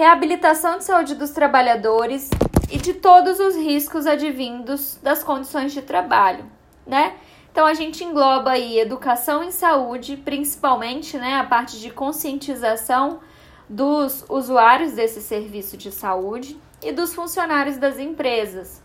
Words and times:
reabilitação 0.00 0.78
de 0.78 0.84
saúde 0.84 1.14
dos 1.14 1.28
trabalhadores 1.28 2.30
e 2.72 2.78
de 2.78 2.94
todos 2.94 3.38
os 3.38 3.54
riscos 3.54 4.06
advindos 4.06 4.98
das 5.02 5.22
condições 5.22 5.74
de 5.74 5.82
trabalho, 5.82 6.46
né? 6.86 7.16
Então 7.52 7.66
a 7.66 7.74
gente 7.74 8.02
engloba 8.02 8.52
aí 8.52 8.80
educação 8.80 9.44
em 9.44 9.50
saúde, 9.50 10.16
principalmente, 10.16 11.18
né, 11.18 11.34
a 11.34 11.44
parte 11.44 11.78
de 11.78 11.90
conscientização 11.90 13.20
dos 13.68 14.24
usuários 14.26 14.94
desse 14.94 15.20
serviço 15.20 15.76
de 15.76 15.92
saúde 15.92 16.58
e 16.82 16.92
dos 16.92 17.14
funcionários 17.14 17.76
das 17.76 17.98
empresas. 17.98 18.82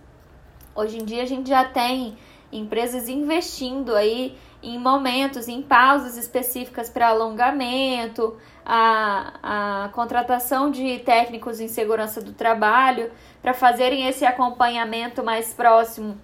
Hoje 0.76 0.98
em 0.98 1.06
dia 1.06 1.24
a 1.24 1.26
gente 1.26 1.48
já 1.48 1.64
tem 1.64 2.18
empresas 2.52 3.08
investindo 3.08 3.96
aí 3.96 4.38
em 4.66 4.80
momentos, 4.80 5.48
em 5.48 5.62
pausas 5.62 6.18
específicas 6.18 6.90
para 6.90 7.10
alongamento, 7.10 8.36
a, 8.66 9.86
a 9.86 9.90
contratação 9.90 10.72
de 10.72 11.00
técnicos 11.00 11.60
em 11.60 11.68
segurança 11.68 12.20
do 12.20 12.34
trabalho 12.34 13.12
para 13.42 13.54
fazerem 13.54 14.08
esse 14.08 14.26
acompanhamento 14.26 15.24
mais 15.24 15.54
próximo 15.54 16.18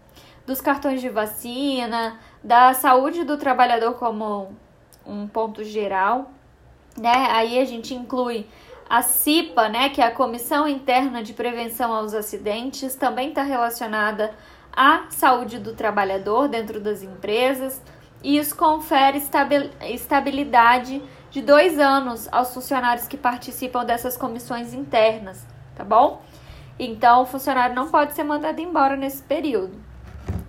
dos 0.45 0.59
cartões 0.59 0.99
de 0.99 1.09
vacina, 1.09 2.19
da 2.43 2.73
saúde 2.73 3.23
do 3.23 3.37
trabalhador 3.37 3.93
como 3.93 4.55
um 5.05 5.27
ponto 5.27 5.63
geral, 5.63 6.31
né? 6.97 7.27
Aí 7.29 7.59
a 7.59 7.65
gente 7.65 7.93
inclui 7.93 8.47
a 8.89 9.01
CIPA, 9.01 9.69
né, 9.69 9.89
que 9.89 10.01
é 10.01 10.05
a 10.05 10.11
Comissão 10.11 10.67
Interna 10.67 11.23
de 11.23 11.31
Prevenção 11.31 11.93
aos 11.93 12.13
Acidentes, 12.13 12.95
também 12.95 13.29
está 13.29 13.43
relacionada 13.43 14.33
à 14.73 15.05
saúde 15.09 15.59
do 15.59 15.73
trabalhador 15.73 16.49
dentro 16.49 16.79
das 16.79 17.01
empresas. 17.01 17.81
E 18.23 18.37
isso 18.37 18.55
confere 18.55 19.21
estabilidade 19.89 21.01
de 21.31 21.41
dois 21.41 21.79
anos 21.79 22.27
aos 22.31 22.53
funcionários 22.53 23.07
que 23.07 23.17
participam 23.17 23.83
dessas 23.85 24.17
comissões 24.17 24.73
internas, 24.73 25.45
tá 25.75 25.83
bom? 25.83 26.21
Então, 26.77 27.23
o 27.23 27.25
funcionário 27.25 27.75
não 27.75 27.89
pode 27.89 28.13
ser 28.13 28.23
mandado 28.23 28.59
embora 28.59 28.95
nesse 28.95 29.23
período, 29.23 29.79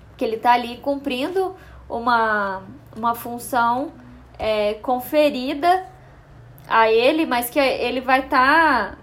porque 0.08 0.24
ele 0.24 0.36
está 0.36 0.52
ali 0.52 0.78
cumprindo 0.78 1.54
uma, 1.88 2.62
uma 2.96 3.14
função 3.14 3.92
é, 4.38 4.74
conferida 4.74 5.86
a 6.68 6.90
ele, 6.90 7.26
mas 7.26 7.48
que 7.48 7.58
ele 7.58 8.00
vai 8.00 8.20
estar 8.20 8.92
tá 8.92 8.98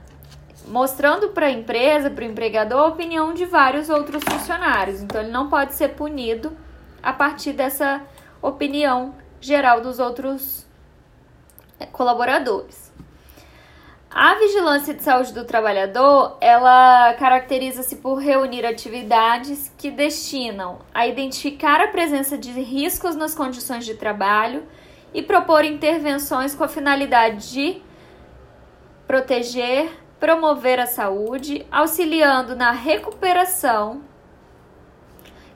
mostrando 0.68 1.30
para 1.30 1.48
a 1.48 1.52
empresa, 1.52 2.10
para 2.10 2.24
o 2.24 2.28
empregador, 2.28 2.80
a 2.80 2.88
opinião 2.88 3.34
de 3.34 3.46
vários 3.46 3.90
outros 3.90 4.24
funcionários. 4.24 5.02
Então, 5.02 5.22
ele 5.22 5.32
não 5.32 5.50
pode 5.50 5.74
ser 5.74 5.90
punido 5.90 6.52
a 7.02 7.14
partir 7.14 7.54
dessa 7.54 8.02
opinião 8.42 9.16
geral 9.42 9.82
dos 9.82 10.00
outros 10.00 10.66
é, 11.80 11.86
colaboradores. 11.86 12.90
A 14.12 14.36
vigilância 14.36 14.94
de 14.94 15.04
saúde 15.04 15.32
do 15.34 15.46
trabalhador, 15.46 16.38
ela 16.42 17.14
caracteriza-se 17.14 17.98
por 17.98 18.16
reunir 18.16 18.66
atividades 18.66 19.72
que 19.78 19.92
destinam 19.92 20.80
a 20.92 21.06
identificar 21.06 21.80
a 21.80 21.90
presença 21.90 22.36
de 22.36 22.52
riscos 22.52 23.16
nas 23.16 23.36
condições 23.36 23.86
de 23.86 23.94
trabalho 23.94 24.64
e 25.14 25.22
propor 25.22 25.64
intervenções 25.64 26.56
com 26.56 26.64
a 26.64 26.68
finalidade 26.68 27.52
de 27.52 27.82
proteger, 29.06 29.92
promover 30.20 30.80
a 30.80 30.88
saúde, 30.88 31.66
auxiliando 31.72 32.56
na 32.56 32.72
recuperação 32.72 34.02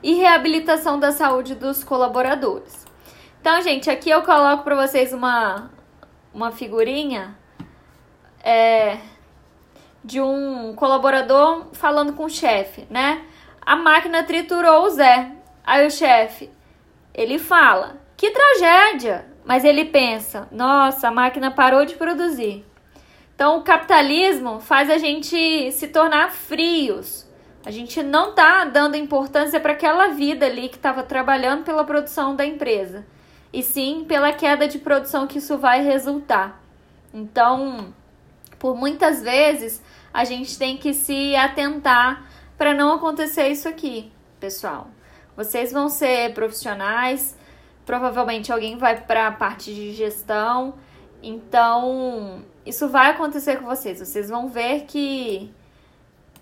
e 0.04 0.12
reabilitação 0.12 1.00
da 1.00 1.12
saúde 1.12 1.54
dos 1.54 1.82
colaboradores. 1.82 2.84
Então, 3.40 3.62
gente, 3.62 3.88
aqui 3.88 4.10
eu 4.10 4.20
coloco 4.20 4.62
para 4.62 4.76
vocês 4.76 5.14
uma, 5.14 5.70
uma 6.32 6.52
figurinha 6.52 7.34
é, 8.44 8.98
de 10.04 10.20
um 10.20 10.74
colaborador 10.74 11.68
falando 11.72 12.12
com 12.12 12.26
o 12.26 12.30
chefe, 12.30 12.86
né? 12.90 13.24
A 13.62 13.74
máquina 13.76 14.22
triturou 14.22 14.84
o 14.84 14.90
Zé. 14.90 15.32
Aí 15.64 15.86
o 15.86 15.90
chefe, 15.90 16.50
ele 17.14 17.38
fala, 17.38 17.96
que 18.14 18.30
tragédia! 18.30 19.26
Mas 19.42 19.64
ele 19.64 19.86
pensa, 19.86 20.46
nossa, 20.52 21.08
a 21.08 21.10
máquina 21.10 21.50
parou 21.50 21.86
de 21.86 21.94
produzir. 21.94 22.62
Então 23.34 23.58
o 23.58 23.62
capitalismo 23.62 24.60
faz 24.60 24.90
a 24.90 24.98
gente 24.98 25.72
se 25.72 25.88
tornar 25.88 26.30
frios. 26.30 27.26
A 27.64 27.70
gente 27.70 28.02
não 28.02 28.34
tá 28.34 28.66
dando 28.66 28.94
importância 28.94 29.58
para 29.58 29.72
aquela 29.72 30.08
vida 30.08 30.44
ali 30.44 30.68
que 30.68 30.76
estava 30.76 31.02
trabalhando 31.02 31.64
pela 31.64 31.82
produção 31.82 32.36
da 32.36 32.44
empresa, 32.44 33.06
e 33.52 33.62
sim 33.62 34.04
pela 34.06 34.32
queda 34.32 34.68
de 34.68 34.78
produção 34.78 35.26
que 35.26 35.38
isso 35.38 35.56
vai 35.56 35.82
resultar. 35.82 36.60
Então, 37.12 37.94
por 38.58 38.76
muitas 38.76 39.22
vezes 39.22 39.82
a 40.12 40.24
gente 40.24 40.58
tem 40.58 40.76
que 40.76 40.92
se 40.92 41.34
atentar 41.36 42.26
para 42.58 42.74
não 42.74 42.92
acontecer 42.92 43.48
isso 43.48 43.68
aqui, 43.68 44.12
pessoal. 44.38 44.88
Vocês 45.34 45.72
vão 45.72 45.88
ser 45.88 46.34
profissionais, 46.34 47.36
provavelmente 47.86 48.52
alguém 48.52 48.76
vai 48.76 49.00
para 49.00 49.28
a 49.28 49.32
parte 49.32 49.74
de 49.74 49.92
gestão, 49.92 50.74
então 51.22 52.42
isso 52.66 52.88
vai 52.88 53.10
acontecer 53.10 53.56
com 53.56 53.64
vocês. 53.64 54.00
Vocês 54.00 54.28
vão 54.28 54.48
ver 54.48 54.82
que 54.82 55.50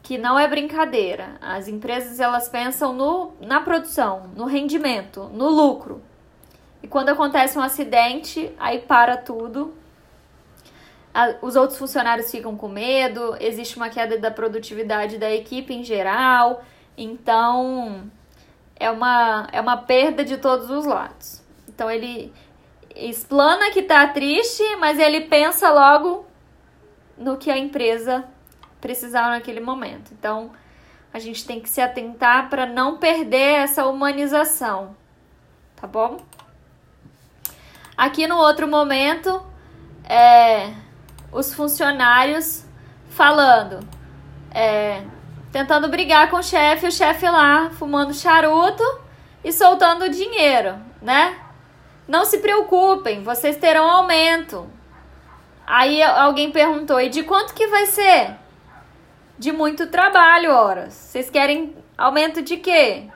que 0.02 0.18
não 0.18 0.38
é 0.38 0.48
brincadeira. 0.48 1.36
As 1.40 1.68
empresas 1.68 2.18
elas 2.18 2.48
pensam 2.48 2.92
no, 2.92 3.32
na 3.40 3.60
produção, 3.60 4.30
no 4.34 4.46
rendimento, 4.46 5.30
no 5.32 5.48
lucro. 5.48 6.02
E 6.82 6.88
quando 6.88 7.10
acontece 7.10 7.58
um 7.58 7.62
acidente, 7.62 8.52
aí 8.58 8.80
para 8.80 9.16
tudo 9.16 9.74
os 11.42 11.56
outros 11.56 11.78
funcionários 11.78 12.30
ficam 12.30 12.56
com 12.56 12.68
medo, 12.68 13.36
existe 13.38 13.76
uma 13.76 13.90
queda 13.90 14.16
da 14.18 14.30
produtividade 14.30 15.18
da 15.18 15.30
equipe 15.30 15.74
em 15.74 15.84
geral, 15.84 16.64
então 16.96 18.10
é 18.76 18.90
uma, 18.90 19.46
é 19.52 19.60
uma 19.60 19.76
perda 19.76 20.24
de 20.24 20.38
todos 20.38 20.70
os 20.70 20.86
lados. 20.86 21.42
Então 21.68 21.90
ele 21.90 22.32
explana 22.96 23.70
que 23.70 23.82
tá 23.82 24.06
triste, 24.08 24.62
mas 24.76 24.98
ele 24.98 25.22
pensa 25.22 25.70
logo 25.70 26.26
no 27.16 27.36
que 27.36 27.50
a 27.50 27.58
empresa 27.58 28.24
precisava 28.82 29.30
naquele 29.30 29.60
momento. 29.60 30.12
Então 30.12 30.50
a 31.14 31.18
gente 31.18 31.46
tem 31.46 31.60
que 31.60 31.70
se 31.70 31.80
atentar 31.80 32.50
para 32.50 32.66
não 32.66 32.98
perder 32.98 33.60
essa 33.60 33.86
humanização, 33.86 34.94
tá 35.76 35.86
bom? 35.86 36.18
Aqui 37.96 38.26
no 38.26 38.36
outro 38.36 38.66
momento, 38.66 39.42
é, 40.04 40.72
os 41.30 41.54
funcionários 41.54 42.64
falando, 43.10 43.86
é, 44.50 45.04
tentando 45.52 45.88
brigar 45.88 46.28
com 46.30 46.38
o 46.38 46.42
chefe, 46.42 46.86
o 46.86 46.92
chefe 46.92 47.28
lá 47.28 47.70
fumando 47.70 48.12
charuto 48.12 48.82
e 49.44 49.52
soltando 49.52 50.08
dinheiro, 50.08 50.76
né? 51.00 51.38
Não 52.08 52.24
se 52.24 52.38
preocupem, 52.38 53.22
vocês 53.22 53.56
terão 53.56 53.88
aumento. 53.88 54.68
Aí 55.66 56.02
alguém 56.02 56.50
perguntou: 56.50 57.00
e 57.00 57.08
de 57.08 57.22
quanto 57.22 57.54
que 57.54 57.66
vai 57.66 57.86
ser? 57.86 58.41
De 59.38 59.50
muito 59.50 59.86
trabalho, 59.88 60.52
horas. 60.52 60.92
Vocês 60.92 61.30
querem 61.30 61.74
aumento 61.96 62.42
de 62.42 62.56
quê? 62.56 63.08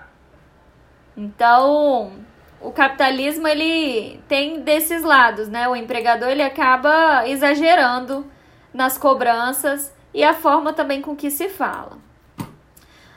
Então, 1.17 2.13
o 2.61 2.71
capitalismo 2.73 3.47
ele 3.47 4.21
tem 4.29 4.61
desses 4.61 5.03
lados, 5.03 5.49
né? 5.49 5.69
O 5.69 5.77
empregador 5.77 6.29
ele 6.29 6.43
acaba 6.43 7.27
exagerando 7.29 8.31
nas 8.73 8.99
cobranças 8.99 9.95
e 10.13 10.25
a 10.25 10.35
forma 10.35 10.73
também 10.73 11.01
com 11.01 11.15
que 11.15 11.31
se 11.31 11.49
fala. 11.49 11.99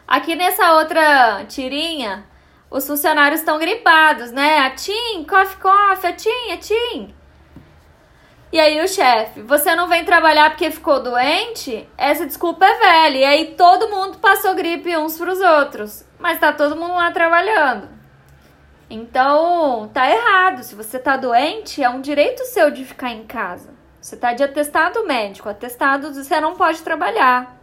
Aqui 0.08 0.36
nessa 0.36 0.74
outra 0.74 1.46
tirinha, 1.46 2.26
os 2.70 2.86
funcionários 2.86 3.42
estão 3.42 3.60
gripados, 3.60 4.32
né? 4.32 4.60
Atim, 4.60 5.26
coffee, 5.28 5.58
coffee, 5.58 6.10
atim, 6.10 6.52
atim. 6.52 7.19
E 8.52 8.60
aí 8.60 8.84
o 8.84 8.88
chefe, 8.88 9.42
você 9.42 9.76
não 9.76 9.88
vem 9.88 10.04
trabalhar 10.04 10.50
porque 10.50 10.72
ficou 10.72 11.04
doente? 11.04 11.88
Essa 11.96 12.26
desculpa 12.26 12.66
é 12.66 12.80
velha. 12.80 13.18
E 13.18 13.26
aí 13.26 13.46
todo 13.56 13.90
mundo 13.90 14.18
passou 14.18 14.56
gripe 14.56 14.98
uns 14.98 15.18
pros 15.18 15.40
outros. 15.40 16.04
Mas 16.18 16.40
tá 16.40 16.52
todo 16.52 16.76
mundo 16.76 16.94
lá 16.94 17.12
trabalhando. 17.12 17.88
Então, 18.90 19.88
tá 19.94 20.10
errado. 20.10 20.64
Se 20.64 20.74
você 20.74 20.98
tá 20.98 21.16
doente, 21.16 21.84
é 21.84 21.90
um 21.90 22.02
direito 22.02 22.44
seu 22.46 22.72
de 22.72 22.84
ficar 22.84 23.12
em 23.12 23.24
casa. 23.24 23.78
Você 24.02 24.18
tá 24.18 24.34
de 24.34 24.44
atestado 24.44 25.06
médico, 25.06 25.50
atestado 25.50 26.14
você 26.14 26.40
não 26.40 26.56
pode 26.56 26.82
trabalhar. 26.82 27.60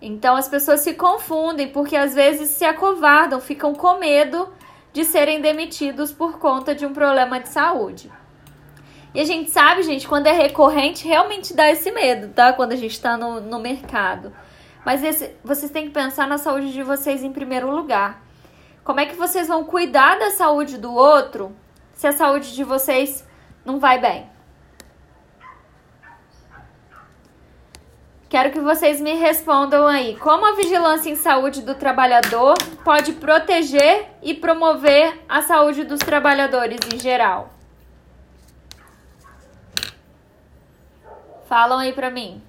Então 0.00 0.36
as 0.36 0.48
pessoas 0.48 0.80
se 0.80 0.94
confundem 0.94 1.68
porque 1.68 1.96
às 1.96 2.14
vezes 2.14 2.50
se 2.50 2.64
acovardam, 2.64 3.40
ficam 3.40 3.74
com 3.74 3.98
medo 3.98 4.52
de 4.92 5.04
serem 5.04 5.40
demitidos 5.40 6.12
por 6.12 6.38
conta 6.38 6.74
de 6.74 6.86
um 6.86 6.92
problema 6.92 7.40
de 7.40 7.48
saúde. 7.48 8.10
E 9.16 9.20
a 9.22 9.24
gente 9.24 9.50
sabe, 9.50 9.82
gente, 9.82 10.06
quando 10.06 10.26
é 10.26 10.32
recorrente, 10.32 11.08
realmente 11.08 11.54
dá 11.54 11.70
esse 11.70 11.90
medo, 11.90 12.34
tá? 12.34 12.52
Quando 12.52 12.72
a 12.72 12.76
gente 12.76 13.00
tá 13.00 13.16
no, 13.16 13.40
no 13.40 13.58
mercado. 13.58 14.30
Mas 14.84 15.02
esse, 15.02 15.34
vocês 15.42 15.72
têm 15.72 15.86
que 15.86 15.94
pensar 15.94 16.28
na 16.28 16.36
saúde 16.36 16.70
de 16.70 16.82
vocês 16.82 17.24
em 17.24 17.32
primeiro 17.32 17.70
lugar. 17.70 18.22
Como 18.84 19.00
é 19.00 19.06
que 19.06 19.14
vocês 19.14 19.48
vão 19.48 19.64
cuidar 19.64 20.18
da 20.18 20.32
saúde 20.32 20.76
do 20.76 20.92
outro 20.92 21.56
se 21.94 22.06
a 22.06 22.12
saúde 22.12 22.54
de 22.54 22.62
vocês 22.62 23.26
não 23.64 23.80
vai 23.80 23.98
bem? 23.98 24.28
Quero 28.28 28.50
que 28.50 28.60
vocês 28.60 29.00
me 29.00 29.14
respondam 29.14 29.86
aí. 29.86 30.14
Como 30.18 30.44
a 30.44 30.56
vigilância 30.56 31.08
em 31.08 31.16
saúde 31.16 31.62
do 31.62 31.74
trabalhador 31.74 32.54
pode 32.84 33.14
proteger 33.14 34.08
e 34.22 34.34
promover 34.34 35.22
a 35.26 35.40
saúde 35.40 35.84
dos 35.84 36.00
trabalhadores 36.00 36.80
em 36.92 36.98
geral? 36.98 37.55
Falam 41.48 41.78
aí 41.78 41.92
pra 41.92 42.10
mim. 42.10 42.42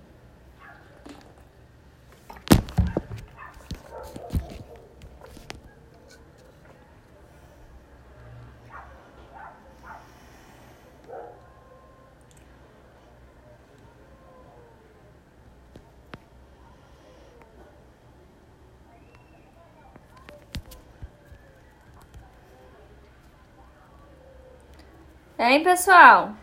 Hein, 25.40 25.64
pessoal? 25.64 26.34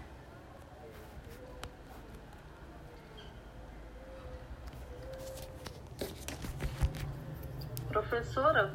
Professora? 7.89 8.73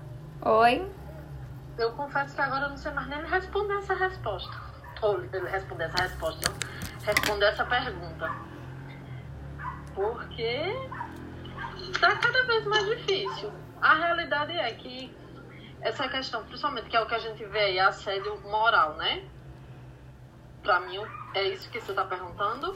Oi? 0.50 0.92
Eu 1.78 1.92
confesso 1.92 2.34
que 2.34 2.42
agora 2.42 2.66
eu 2.66 2.69
não 2.69 2.78
sei 2.78 2.92
mais 2.92 3.07
nem 3.07 3.24
responder 3.24 3.78
essa 3.78 3.94
resposta. 3.94 4.51
Ou 5.00 5.19
responder 5.19 5.84
essa 5.84 6.01
resposta. 6.01 6.51
Responder 7.06 7.46
essa 7.46 7.66
pergunta. 7.66 8.31
Porque 9.94 10.75
está 11.92 12.16
cada 12.16 12.44
vez 12.48 12.66
mais 12.66 12.84
difícil. 12.84 13.51
A 13.80 13.94
realidade 13.94 14.54
é 14.54 14.74
que 14.74 15.16
essa 15.81 16.10
questão, 16.10 16.44
principalmente 16.46 16.90
que 16.90 16.98
é 16.98 17.02
o 17.02 17.06
que 17.06 17.13
a 17.13 17.19
gente 17.19 17.45
vê 17.45 17.60
aí, 17.60 17.80
assédio 17.80 18.42
moral, 18.42 18.95
né? 18.95 19.24
Pra 20.63 20.80
mim, 20.80 21.00
é 21.36 21.44
isso 21.50 21.69
que 21.69 21.80
você 21.80 21.92
está 21.92 22.06
perguntando? 22.06 22.74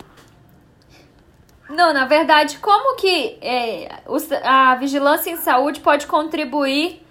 Não, 1.68 1.92
na 1.92 2.06
verdade, 2.06 2.60
como 2.60 2.98
que 2.98 3.40
é, 3.42 4.04
a 4.44 4.76
vigilância 4.76 5.32
em 5.32 5.38
saúde 5.38 5.80
pode 5.80 6.06
contribuir 6.06 7.03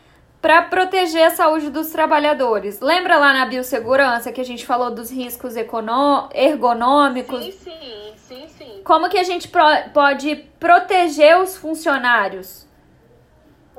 para 0.43 0.61
proteger 0.63 1.29
a 1.29 1.31
saúde 1.31 1.71
dos 1.71 1.91
trabalhadores? 1.91 2.81
Lembra 2.81 3.17
lá 3.17 3.33
na 3.33 3.47
biossegurança 3.47 4.33
que 4.33 4.41
a 4.41 4.45
gente 4.45 4.67
falou 4.67 4.91
dos 4.91 5.09
riscos 5.09 5.55
ergonômicos? 5.57 7.45
Sim, 7.45 7.53
sim, 7.53 8.13
sim, 8.17 8.49
sim. 8.59 8.81
Como 8.83 9.09
que 9.09 9.17
a 9.17 9.23
gente 9.23 9.47
pro 9.47 9.63
pode 9.95 10.35
proteger 10.59 11.39
os 11.39 11.57
funcionários? 11.57 12.67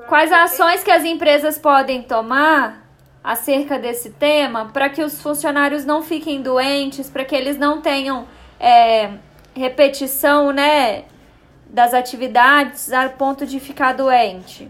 Quais 0.07 0.31
ações 0.31 0.81
que 0.83 0.92
as 0.92 1.04
empresas 1.04 1.57
podem 1.57 2.01
tomar 2.01 2.81
acerca 3.21 3.77
desse 3.77 4.12
tema 4.12 4.69
para 4.71 4.89
que 4.89 5.04
os 5.04 5.21
funcionários 5.21 5.83
não 5.83 6.01
fiquem 6.01 6.42
doentes, 6.42 7.10
para 7.10 7.25
que 7.25 7.36
eles 7.36 7.57
não 7.57 7.81
tenham 7.81 8.25
é, 8.57 9.12
repetição, 9.54 10.51
né, 10.51 11.04
das 11.68 11.94
atividades 11.94 12.92
a 12.92 13.10
ponto 13.10 13.45
de 13.45 13.60
ficar 13.60 13.94
doente? 13.94 14.69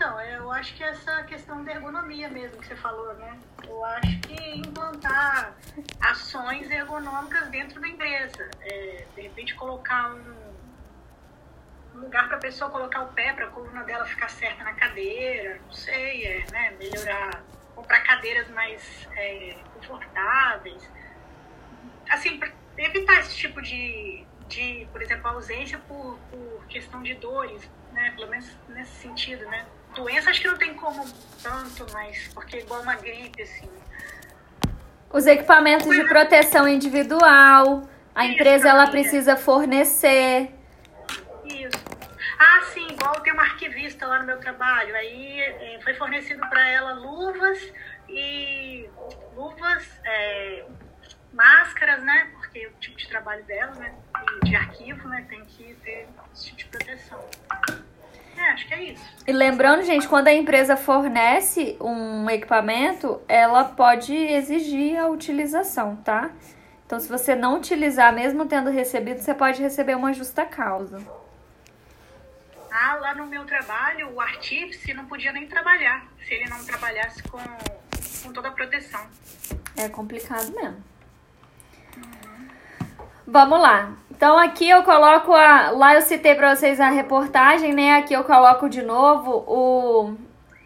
Então, 0.00 0.18
eu 0.18 0.50
acho 0.50 0.74
que 0.76 0.82
essa 0.82 1.22
questão 1.24 1.62
da 1.62 1.72
ergonomia 1.72 2.26
mesmo 2.30 2.56
que 2.56 2.68
você 2.68 2.74
falou, 2.74 3.12
né? 3.16 3.38
Eu 3.68 3.84
acho 3.84 4.18
que 4.20 4.58
implantar 4.58 5.54
ações 6.00 6.70
ergonômicas 6.70 7.48
dentro 7.48 7.78
da 7.78 7.86
empresa. 7.86 8.48
É, 8.62 9.04
de 9.14 9.20
repente 9.20 9.54
colocar 9.54 10.14
um 11.94 11.98
lugar 12.00 12.28
para 12.28 12.38
a 12.38 12.40
pessoa 12.40 12.70
colocar 12.70 13.02
o 13.02 13.12
pé 13.12 13.34
para 13.34 13.44
a 13.44 13.50
coluna 13.50 13.84
dela 13.84 14.06
ficar 14.06 14.30
certa 14.30 14.64
na 14.64 14.72
cadeira, 14.72 15.60
não 15.66 15.72
sei, 15.74 16.24
é, 16.24 16.46
né, 16.50 16.70
melhorar, 16.78 17.42
comprar 17.74 18.00
cadeiras 18.00 18.48
mais 18.48 19.06
é, 19.14 19.54
confortáveis, 19.74 20.90
assim, 22.08 22.38
para 22.38 22.50
evitar 22.78 23.20
esse 23.20 23.36
tipo 23.36 23.60
de, 23.60 24.24
de, 24.48 24.88
por 24.92 25.02
exemplo, 25.02 25.28
ausência 25.28 25.78
por, 25.80 26.18
por 26.30 26.64
questão 26.70 27.02
de 27.02 27.12
dores, 27.16 27.70
né, 27.92 28.12
pelo 28.12 28.30
menos 28.30 28.50
nesse 28.66 28.92
sentido, 28.92 29.44
né. 29.46 29.66
Doença 29.94 30.30
acho 30.30 30.40
que 30.40 30.48
não 30.48 30.56
tem 30.56 30.74
como 30.74 31.04
tanto, 31.42 31.86
mas 31.92 32.28
porque 32.34 32.56
é 32.56 32.60
igual 32.60 32.82
uma 32.82 32.96
gripe, 32.96 33.42
assim. 33.42 33.68
Os 35.12 35.26
equipamentos 35.26 35.88
de 35.88 36.04
proteção 36.04 36.68
individual, 36.68 37.82
a 38.14 38.26
empresa 38.26 38.68
ela 38.68 38.86
precisa 38.86 39.36
fornecer 39.36 40.52
ah, 42.42 42.62
sim, 42.72 42.88
igual 42.88 43.20
tem 43.20 43.34
uma 43.34 43.42
arquivista 43.42 44.06
lá 44.06 44.20
no 44.20 44.24
meu 44.24 44.40
trabalho. 44.40 44.96
Aí 44.96 45.40
é, 45.40 45.78
foi 45.82 45.92
fornecido 45.92 46.40
para 46.48 46.66
ela 46.66 46.94
luvas 46.94 47.70
e 48.08 48.88
luvas, 49.36 49.86
é, 50.06 50.64
máscaras, 51.34 52.02
né? 52.02 52.30
Porque 52.32 52.66
o 52.66 52.72
tipo 52.80 52.96
de 52.96 53.08
trabalho 53.08 53.44
dela, 53.44 53.74
né? 53.74 53.94
De 54.42 54.56
arquivo, 54.56 55.06
né? 55.06 55.26
Tem 55.28 55.44
que 55.44 55.74
ter 55.84 56.08
esse 56.32 56.46
tipo 56.46 56.56
de 56.56 56.64
proteção. 56.64 57.22
É, 58.40 58.52
acho 58.52 58.66
que 58.66 58.72
é 58.72 58.84
isso. 58.84 59.04
E 59.26 59.32
lembrando, 59.32 59.82
gente, 59.82 60.08
quando 60.08 60.28
a 60.28 60.32
empresa 60.32 60.74
fornece 60.74 61.76
um 61.78 62.28
equipamento, 62.30 63.20
ela 63.28 63.64
pode 63.64 64.14
exigir 64.14 64.98
a 64.98 65.08
utilização, 65.08 65.96
tá? 65.96 66.30
Então, 66.86 66.98
se 66.98 67.06
você 67.06 67.36
não 67.36 67.58
utilizar, 67.58 68.14
mesmo 68.14 68.46
tendo 68.46 68.70
recebido, 68.70 69.20
você 69.20 69.34
pode 69.34 69.60
receber 69.60 69.94
uma 69.94 70.14
justa 70.14 70.46
causa. 70.46 70.98
Ah, 72.72 72.94
lá 72.94 73.14
no 73.14 73.26
meu 73.26 73.44
trabalho, 73.44 74.10
o 74.14 74.20
artífice 74.20 74.94
não 74.94 75.04
podia 75.04 75.32
nem 75.32 75.46
trabalhar 75.46 76.06
se 76.26 76.32
ele 76.32 76.48
não 76.48 76.64
trabalhasse 76.64 77.22
com, 77.24 77.38
com 78.22 78.32
toda 78.32 78.48
a 78.48 78.52
proteção. 78.52 79.06
É 79.76 79.88
complicado 79.88 80.50
mesmo. 80.52 80.82
Uhum. 81.96 82.48
Vamos 83.26 83.60
lá. 83.60 83.92
Então 84.20 84.36
aqui 84.36 84.68
eu 84.68 84.82
coloco 84.82 85.32
a. 85.32 85.70
Lá 85.70 85.94
eu 85.94 86.02
citei 86.02 86.34
para 86.34 86.54
vocês 86.54 86.78
a 86.78 86.90
reportagem, 86.90 87.72
né? 87.72 87.94
Aqui 87.96 88.12
eu 88.12 88.22
coloco 88.22 88.68
de 88.68 88.82
novo 88.82 89.30
o 89.48 90.14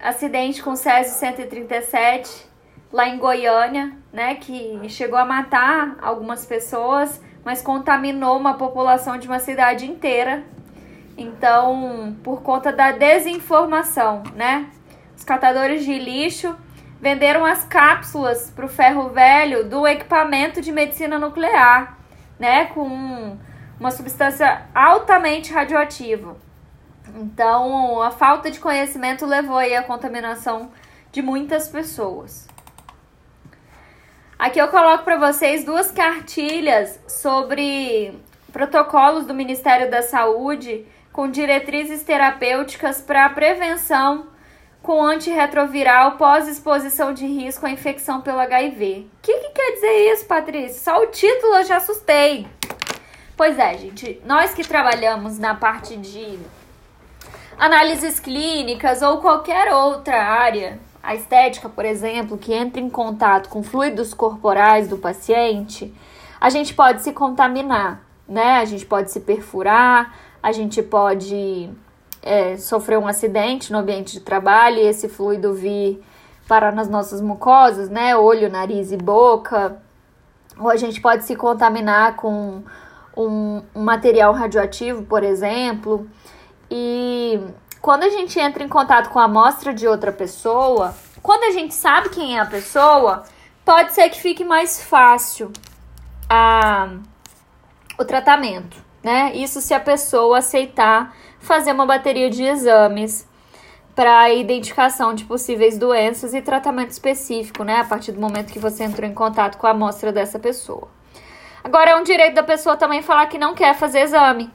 acidente 0.00 0.60
com 0.60 0.74
Césio 0.74 1.12
137 1.12 2.48
lá 2.92 3.08
em 3.08 3.16
Goiânia, 3.16 3.92
né? 4.12 4.34
Que 4.34 4.80
chegou 4.88 5.16
a 5.16 5.24
matar 5.24 5.96
algumas 6.02 6.44
pessoas, 6.44 7.22
mas 7.44 7.62
contaminou 7.62 8.36
uma 8.36 8.54
população 8.54 9.18
de 9.18 9.28
uma 9.28 9.38
cidade 9.38 9.86
inteira 9.86 10.42
então, 11.16 12.16
por 12.24 12.42
conta 12.42 12.72
da 12.72 12.90
desinformação, 12.90 14.24
né? 14.34 14.66
Os 15.16 15.22
catadores 15.22 15.84
de 15.84 15.96
lixo 15.96 16.56
venderam 17.00 17.44
as 17.44 17.62
cápsulas 17.62 18.50
para 18.50 18.66
o 18.66 18.68
ferro 18.68 19.10
velho 19.10 19.62
do 19.62 19.86
equipamento 19.86 20.60
de 20.60 20.72
medicina 20.72 21.20
nuclear, 21.20 22.02
né? 22.44 22.66
Com 22.66 23.38
uma 23.80 23.90
substância 23.90 24.66
altamente 24.74 25.50
radioativa. 25.50 26.36
Então, 27.14 28.02
a 28.02 28.10
falta 28.10 28.50
de 28.50 28.60
conhecimento 28.60 29.24
levou 29.24 29.56
aí 29.56 29.74
à 29.74 29.82
contaminação 29.82 30.70
de 31.10 31.22
muitas 31.22 31.68
pessoas. 31.68 32.46
Aqui 34.38 34.58
eu 34.60 34.68
coloco 34.68 35.04
para 35.04 35.16
vocês 35.16 35.64
duas 35.64 35.90
cartilhas 35.90 37.00
sobre 37.08 38.18
protocolos 38.52 39.24
do 39.24 39.32
Ministério 39.32 39.90
da 39.90 40.02
Saúde 40.02 40.86
com 41.12 41.30
diretrizes 41.30 42.02
terapêuticas 42.02 43.00
para 43.00 43.28
prevenção 43.30 44.26
com 44.84 45.02
antirretroviral 45.02 46.12
pós-exposição 46.12 47.14
de 47.14 47.26
risco 47.26 47.64
à 47.64 47.70
infecção 47.70 48.20
pelo 48.20 48.38
HIV. 48.38 49.08
O 49.14 49.22
que, 49.22 49.32
que 49.32 49.48
quer 49.48 49.72
dizer 49.72 50.12
isso, 50.12 50.26
Patrícia? 50.26 50.78
Só 50.78 51.02
o 51.02 51.06
título 51.06 51.54
eu 51.54 51.64
já 51.64 51.78
assustei. 51.78 52.46
Pois 53.34 53.58
é, 53.58 53.78
gente, 53.78 54.20
nós 54.26 54.52
que 54.52 54.62
trabalhamos 54.62 55.38
na 55.38 55.54
parte 55.54 55.96
de 55.96 56.38
análises 57.58 58.20
clínicas 58.20 59.00
ou 59.00 59.22
qualquer 59.22 59.72
outra 59.72 60.22
área, 60.22 60.78
a 61.02 61.14
estética, 61.14 61.66
por 61.70 61.86
exemplo, 61.86 62.36
que 62.36 62.52
entra 62.52 62.78
em 62.78 62.90
contato 62.90 63.48
com 63.48 63.62
fluidos 63.62 64.12
corporais 64.12 64.86
do 64.86 64.98
paciente, 64.98 65.94
a 66.38 66.50
gente 66.50 66.74
pode 66.74 67.00
se 67.00 67.14
contaminar, 67.14 68.04
né? 68.28 68.58
A 68.58 68.66
gente 68.66 68.84
pode 68.84 69.10
se 69.10 69.20
perfurar, 69.20 70.14
a 70.42 70.52
gente 70.52 70.82
pode 70.82 71.70
é, 72.24 72.56
sofrer 72.56 72.98
um 72.98 73.06
acidente 73.06 73.70
no 73.70 73.78
ambiente 73.78 74.14
de 74.14 74.20
trabalho 74.20 74.78
e 74.78 74.86
esse 74.86 75.08
fluido 75.08 75.52
vir 75.52 76.02
parar 76.48 76.72
nas 76.72 76.88
nossas 76.88 77.20
mucosas, 77.20 77.90
né? 77.90 78.16
Olho, 78.16 78.50
nariz 78.50 78.90
e 78.90 78.96
boca. 78.96 79.80
Ou 80.58 80.70
a 80.70 80.76
gente 80.76 81.00
pode 81.00 81.24
se 81.24 81.36
contaminar 81.36 82.16
com 82.16 82.62
um, 83.16 83.62
um 83.74 83.82
material 83.82 84.32
radioativo, 84.32 85.02
por 85.02 85.22
exemplo. 85.22 86.08
E 86.70 87.38
quando 87.80 88.04
a 88.04 88.08
gente 88.08 88.38
entra 88.40 88.64
em 88.64 88.68
contato 88.68 89.10
com 89.10 89.18
a 89.18 89.24
amostra 89.24 89.74
de 89.74 89.86
outra 89.86 90.10
pessoa, 90.10 90.94
quando 91.22 91.44
a 91.44 91.50
gente 91.50 91.74
sabe 91.74 92.08
quem 92.08 92.38
é 92.38 92.40
a 92.40 92.46
pessoa, 92.46 93.24
pode 93.64 93.92
ser 93.92 94.08
que 94.08 94.20
fique 94.20 94.44
mais 94.44 94.82
fácil 94.82 95.52
a, 96.28 96.88
o 97.98 98.04
tratamento 98.04 98.84
né? 99.04 99.32
Isso 99.34 99.60
se 99.60 99.74
a 99.74 99.78
pessoa 99.78 100.38
aceitar 100.38 101.14
fazer 101.44 101.72
uma 101.72 101.86
bateria 101.86 102.28
de 102.30 102.42
exames 102.42 103.28
para 103.94 104.32
identificação 104.32 105.14
de 105.14 105.24
possíveis 105.24 105.78
doenças 105.78 106.34
e 106.34 106.42
tratamento 106.42 106.90
específico, 106.90 107.62
né? 107.62 107.76
A 107.76 107.84
partir 107.84 108.10
do 108.10 108.20
momento 108.20 108.52
que 108.52 108.58
você 108.58 108.82
entrou 108.82 109.08
em 109.08 109.14
contato 109.14 109.56
com 109.56 109.66
a 109.66 109.70
amostra 109.70 110.10
dessa 110.10 110.38
pessoa. 110.38 110.88
Agora 111.62 111.90
é 111.92 111.96
um 111.96 112.02
direito 112.02 112.34
da 112.34 112.42
pessoa 112.42 112.76
também 112.76 113.02
falar 113.02 113.26
que 113.26 113.38
não 113.38 113.54
quer 113.54 113.74
fazer 113.74 114.00
exame. 114.00 114.50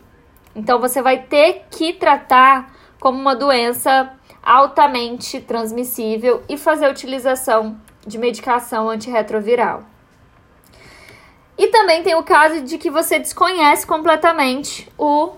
Então 0.56 0.80
você 0.80 1.02
vai 1.02 1.20
ter 1.20 1.66
que 1.72 1.94
tratar 1.94 2.72
como 3.00 3.18
uma 3.18 3.36
doença 3.36 4.12
altamente 4.44 5.40
transmissível 5.40 6.44
e 6.50 6.58
fazer 6.58 6.86
a 6.86 6.90
utilização 6.92 7.80
de 8.06 8.18
medicação 8.18 8.90
antirretroviral. 8.90 9.84
E 11.58 11.68
também 11.68 12.04
tem 12.04 12.16
o 12.16 12.24
caso 12.24 12.62
de 12.62 12.78
que 12.78 12.90
você 12.90 13.20
desconhece 13.20 13.86
completamente 13.86 14.90
o, 14.98 15.34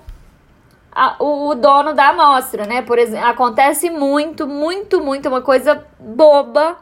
a, 0.91 1.15
o, 1.23 1.55
dono 1.55 1.93
da 1.93 2.09
amostra, 2.09 2.65
né? 2.65 2.81
Por 2.81 2.97
exemplo, 2.97 3.27
acontece 3.27 3.89
muito, 3.89 4.47
muito, 4.47 5.01
muito, 5.01 5.29
uma 5.29 5.41
coisa 5.41 5.85
boba, 5.99 6.77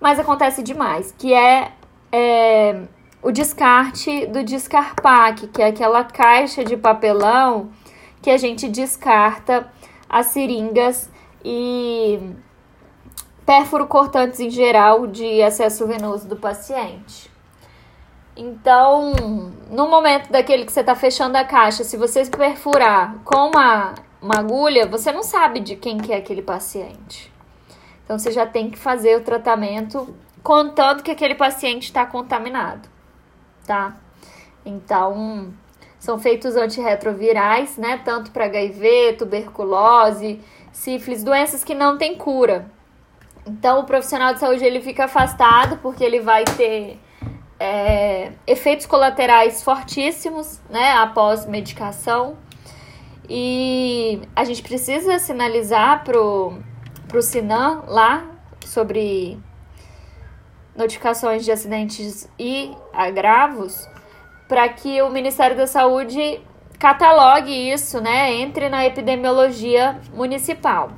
mas 0.00 0.18
acontece 0.18 0.62
demais, 0.62 1.14
que 1.16 1.32
é, 1.32 1.72
é 2.10 2.82
o 3.22 3.30
descarte 3.30 4.26
do 4.26 4.42
Descarpac, 4.42 5.46
que 5.48 5.62
é 5.62 5.66
aquela 5.66 6.04
caixa 6.04 6.64
de 6.64 6.76
papelão 6.76 7.70
que 8.20 8.30
a 8.30 8.36
gente 8.36 8.68
descarta 8.68 9.70
as 10.08 10.26
seringas 10.26 11.10
e 11.44 12.20
pérfuro 13.44 13.86
cortantes 13.86 14.40
em 14.40 14.50
geral 14.50 15.06
de 15.06 15.42
acesso 15.42 15.86
venoso 15.86 16.28
do 16.28 16.36
paciente. 16.36 17.31
Então, 18.44 19.12
no 19.70 19.86
momento 19.86 20.32
daquele 20.32 20.64
que 20.64 20.72
você 20.72 20.80
está 20.80 20.96
fechando 20.96 21.38
a 21.38 21.44
caixa, 21.44 21.84
se 21.84 21.96
você 21.96 22.26
perfurar 22.26 23.14
com 23.22 23.50
uma, 23.50 23.94
uma 24.20 24.38
agulha, 24.40 24.84
você 24.84 25.12
não 25.12 25.22
sabe 25.22 25.60
de 25.60 25.76
quem 25.76 25.96
que 25.96 26.12
é 26.12 26.16
aquele 26.16 26.42
paciente. 26.42 27.32
Então, 28.04 28.18
você 28.18 28.32
já 28.32 28.44
tem 28.44 28.68
que 28.68 28.76
fazer 28.76 29.16
o 29.16 29.20
tratamento 29.20 30.12
contando 30.42 31.04
que 31.04 31.10
aquele 31.12 31.36
paciente 31.36 31.84
está 31.84 32.04
contaminado, 32.04 32.88
tá? 33.64 33.96
Então, 34.66 35.54
são 36.00 36.18
feitos 36.18 36.56
antirretrovirais, 36.56 37.76
né? 37.76 38.00
Tanto 38.04 38.32
para 38.32 38.46
HIV, 38.46 39.18
tuberculose, 39.18 40.40
sífilis, 40.72 41.22
doenças 41.22 41.62
que 41.62 41.76
não 41.76 41.96
têm 41.96 42.16
cura. 42.16 42.66
Então, 43.46 43.78
o 43.78 43.84
profissional 43.84 44.34
de 44.34 44.40
saúde 44.40 44.64
ele 44.64 44.80
fica 44.80 45.04
afastado 45.04 45.78
porque 45.78 46.02
ele 46.02 46.18
vai 46.18 46.42
ter 46.42 46.98
é, 47.62 48.32
efeitos 48.44 48.86
colaterais 48.86 49.62
fortíssimos, 49.62 50.60
né, 50.68 50.94
após 50.94 51.46
medicação. 51.46 52.36
E 53.28 54.20
a 54.34 54.42
gente 54.42 54.64
precisa 54.64 55.16
sinalizar 55.20 56.02
pro, 56.02 56.58
pro 57.06 57.22
Sinan 57.22 57.84
lá 57.86 58.26
sobre 58.66 59.38
notificações 60.74 61.44
de 61.44 61.52
acidentes 61.52 62.28
e 62.36 62.76
agravos 62.92 63.88
para 64.48 64.68
que 64.68 65.00
o 65.00 65.08
Ministério 65.08 65.56
da 65.56 65.68
Saúde 65.68 66.40
catalogue 66.80 67.70
isso, 67.70 68.00
né, 68.00 68.34
entre 68.34 68.68
na 68.68 68.84
epidemiologia 68.84 70.00
municipal. 70.12 70.90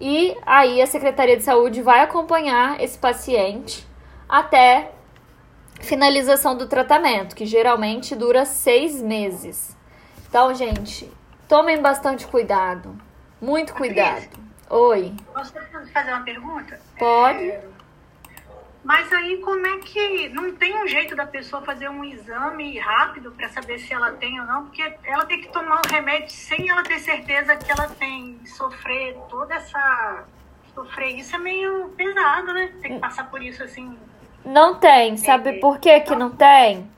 E 0.00 0.34
aí 0.46 0.80
a 0.80 0.86
Secretaria 0.86 1.36
de 1.36 1.42
Saúde 1.42 1.82
vai 1.82 2.00
acompanhar 2.00 2.80
esse 2.80 2.96
paciente 2.96 3.86
até 4.26 4.90
finalização 5.82 6.56
do 6.56 6.66
tratamento, 6.66 7.34
que 7.34 7.44
geralmente 7.44 8.14
dura 8.14 8.44
seis 8.44 9.02
meses. 9.02 9.76
Então, 10.28 10.54
gente, 10.54 11.10
tomem 11.48 11.80
bastante 11.82 12.26
cuidado. 12.26 12.96
Muito 13.40 13.74
cuidado. 13.74 14.28
Oi. 14.70 15.12
Posso 15.34 15.52
fazer 15.92 16.12
uma 16.12 16.22
pergunta? 16.22 16.80
Pode. 16.98 17.50
É... 17.50 17.64
Mas 18.84 19.12
aí 19.12 19.36
como 19.38 19.64
é 19.64 19.78
que 19.78 20.28
não 20.30 20.54
tem 20.54 20.76
um 20.82 20.88
jeito 20.88 21.14
da 21.14 21.24
pessoa 21.24 21.62
fazer 21.62 21.88
um 21.88 22.04
exame 22.04 22.78
rápido 22.78 23.30
para 23.30 23.48
saber 23.48 23.78
se 23.78 23.92
ela 23.92 24.12
tem 24.12 24.40
ou 24.40 24.46
não? 24.46 24.64
Porque 24.64 24.82
ela 25.04 25.24
tem 25.24 25.40
que 25.40 25.48
tomar 25.48 25.80
o 25.84 25.88
remédio 25.88 26.30
sem 26.30 26.68
ela 26.68 26.82
ter 26.82 26.98
certeza 26.98 27.54
que 27.54 27.70
ela 27.70 27.88
tem, 27.88 28.40
sofrer 28.44 29.16
toda 29.28 29.54
essa 29.54 30.24
sofrer 30.74 31.18
isso 31.18 31.36
é 31.36 31.38
meio 31.38 31.90
pesado, 31.90 32.52
né? 32.52 32.72
Tem 32.80 32.94
que 32.94 32.98
passar 32.98 33.30
por 33.30 33.42
isso 33.42 33.62
assim 33.62 33.96
não 34.44 34.76
tem. 34.76 35.16
Sabe 35.16 35.54
por 35.54 35.78
que, 35.78 36.00
que 36.00 36.14
não 36.14 36.30
tem? 36.30 36.90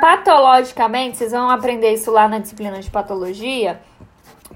Patologicamente, 0.00 1.16
vocês 1.16 1.32
vão 1.32 1.48
aprender 1.48 1.94
isso 1.94 2.10
lá 2.10 2.28
na 2.28 2.38
disciplina 2.38 2.80
de 2.80 2.90
patologia. 2.90 3.80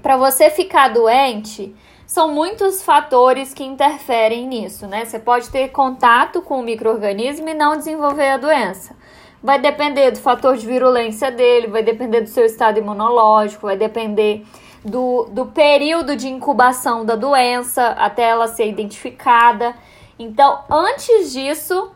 Para 0.01 0.17
você 0.17 0.49
ficar 0.49 0.89
doente, 0.89 1.75
são 2.05 2.29
muitos 2.29 2.83
fatores 2.83 3.53
que 3.53 3.63
interferem 3.63 4.45
nisso, 4.47 4.85
né? 4.85 5.05
Você 5.05 5.17
pode 5.17 5.49
ter 5.49 5.69
contato 5.69 6.41
com 6.41 6.59
o 6.59 6.63
microorganismo 6.63 7.47
e 7.47 7.53
não 7.53 7.77
desenvolver 7.77 8.31
a 8.31 8.37
doença. 8.37 8.95
Vai 9.41 9.59
depender 9.59 10.11
do 10.11 10.19
fator 10.19 10.55
de 10.55 10.65
virulência 10.65 11.31
dele, 11.31 11.67
vai 11.67 11.81
depender 11.81 12.21
do 12.21 12.29
seu 12.29 12.45
estado 12.45 12.77
imunológico, 12.77 13.65
vai 13.65 13.77
depender 13.77 14.45
do, 14.83 15.25
do 15.31 15.47
período 15.47 16.15
de 16.15 16.27
incubação 16.27 17.05
da 17.05 17.15
doença 17.15 17.87
até 17.89 18.23
ela 18.23 18.47
ser 18.47 18.67
identificada. 18.67 19.73
Então, 20.19 20.59
antes 20.69 21.31
disso, 21.31 21.91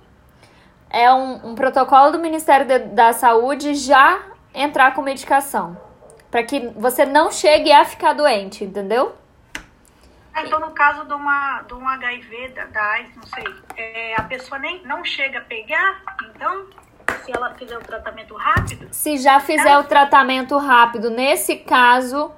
é 0.96 1.14
um, 1.14 1.52
um 1.52 1.56
protocolo 1.56 2.14
do 2.14 2.20
Ministério 2.20 2.66
de, 2.66 2.80
da 2.80 3.12
Saúde 3.12 3.76
já 3.76 4.22
entrar 4.54 4.94
com 4.96 5.02
medicação. 5.02 5.78
Para 6.32 6.42
que 6.42 6.70
você 6.70 7.06
não 7.06 7.30
chegue 7.30 7.70
a 7.70 7.84
ficar 7.84 8.14
doente, 8.14 8.64
entendeu? 8.64 9.14
Ah, 10.34 10.44
então, 10.46 10.58
no 10.60 10.72
caso 10.72 11.06
de, 11.06 11.14
uma, 11.14 11.64
de 11.64 11.74
um 11.74 11.88
HIV, 11.88 12.50
da, 12.50 12.66
da 12.66 12.82
AIDS, 12.82 13.16
não 13.16 13.24
sei, 13.24 13.44
é, 13.76 14.16
a 14.16 14.24
pessoa 14.24 14.58
nem 14.58 14.82
não 14.86 15.04
chega 15.04 15.40
a 15.40 15.42
pegar, 15.42 16.02
então, 16.30 16.66
se 17.26 17.32
ela 17.36 17.54
fizer 17.56 17.78
o 17.78 17.82
tratamento 17.82 18.34
rápido? 18.34 18.88
Se 18.92 19.18
já 19.18 19.42
fizer 19.42 19.70
ela... 19.70 19.82
o 19.82 19.84
tratamento 19.84 20.58
rápido, 20.58 21.10
nesse 21.10 21.58
caso, 21.58 22.32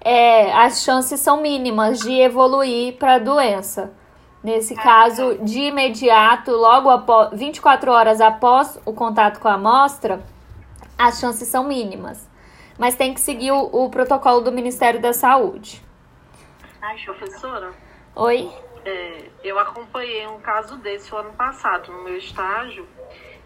é, 0.00 0.52
as 0.52 0.84
chances 0.84 1.18
são 1.18 1.40
mínimas 1.40 1.98
de 1.98 2.12
evoluir 2.12 2.94
para 2.96 3.14
a 3.14 3.18
doença. 3.18 3.92
Nesse 4.44 4.74
caso, 4.74 5.38
de 5.38 5.58
imediato, 5.58 6.50
logo 6.50 6.90
após 6.90 7.30
24 7.32 7.90
horas 7.90 8.20
após 8.20 8.78
o 8.84 8.92
contato 8.92 9.40
com 9.40 9.48
a 9.48 9.54
amostra, 9.54 10.22
as 10.98 11.18
chances 11.18 11.48
são 11.48 11.64
mínimas. 11.64 12.28
Mas 12.78 12.94
tem 12.94 13.14
que 13.14 13.20
seguir 13.20 13.52
o, 13.52 13.70
o 13.72 13.88
protocolo 13.88 14.42
do 14.42 14.52
Ministério 14.52 15.00
da 15.00 15.14
Saúde. 15.14 15.82
Ai, 16.82 16.94
professora. 17.06 17.72
Oi. 18.14 18.52
É, 18.84 19.30
eu 19.42 19.58
acompanhei 19.58 20.26
um 20.26 20.38
caso 20.40 20.76
desse 20.76 21.14
o 21.14 21.16
ano 21.16 21.32
passado 21.32 21.90
no 21.90 22.04
meu 22.04 22.18
estágio 22.18 22.86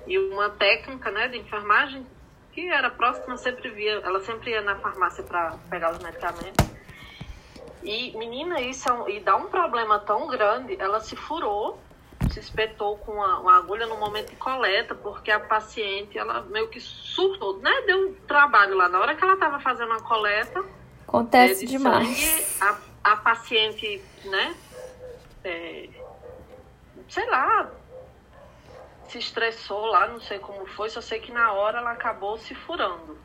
e 0.04 0.18
uma 0.18 0.50
técnica, 0.50 1.12
né, 1.12 1.28
de 1.28 1.38
enfermagem 1.38 2.04
que 2.50 2.68
era 2.68 2.90
próxima 2.90 3.36
sempre 3.36 3.70
via, 3.70 4.00
ela 4.02 4.18
sempre 4.18 4.50
ia 4.50 4.62
na 4.62 4.74
farmácia 4.74 5.22
para 5.22 5.52
pegar 5.70 5.92
os 5.92 6.00
medicamentos. 6.00 6.66
E, 7.82 8.16
menina, 8.16 8.60
isso 8.60 8.88
é 8.88 8.92
um, 8.92 9.08
e 9.08 9.20
dá 9.20 9.36
um 9.36 9.46
problema 9.46 9.98
tão 9.98 10.26
grande. 10.26 10.76
Ela 10.78 11.00
se 11.00 11.14
furou, 11.14 11.78
se 12.30 12.40
espetou 12.40 12.96
com 12.98 13.12
uma, 13.12 13.38
uma, 13.40 13.56
agulha 13.58 13.86
no 13.86 13.96
momento 13.96 14.30
de 14.30 14.36
coleta, 14.36 14.94
porque 14.94 15.30
a 15.30 15.40
paciente, 15.40 16.18
ela 16.18 16.42
meio 16.42 16.68
que 16.68 16.80
surtou, 16.80 17.58
né? 17.58 17.70
Deu 17.86 18.08
um 18.08 18.14
trabalho 18.26 18.76
lá. 18.76 18.88
Na 18.88 18.98
hora 18.98 19.14
que 19.14 19.22
ela 19.22 19.34
estava 19.34 19.60
fazendo 19.60 19.92
a 19.92 20.00
coleta. 20.02 20.64
Acontece 21.06 21.64
é, 21.64 21.66
de 21.66 21.78
demais. 21.78 22.18
Sangue, 22.18 22.82
a, 23.04 23.12
a 23.12 23.16
paciente, 23.16 24.02
né? 24.24 24.56
É, 25.44 25.88
sei 27.08 27.26
lá, 27.30 27.70
se 29.08 29.18
estressou 29.18 29.86
lá, 29.86 30.06
não 30.08 30.20
sei 30.20 30.38
como 30.38 30.66
foi, 30.66 30.90
só 30.90 31.00
sei 31.00 31.18
que 31.18 31.32
na 31.32 31.52
hora 31.52 31.78
ela 31.78 31.92
acabou 31.92 32.36
se 32.38 32.54
furando. 32.54 33.16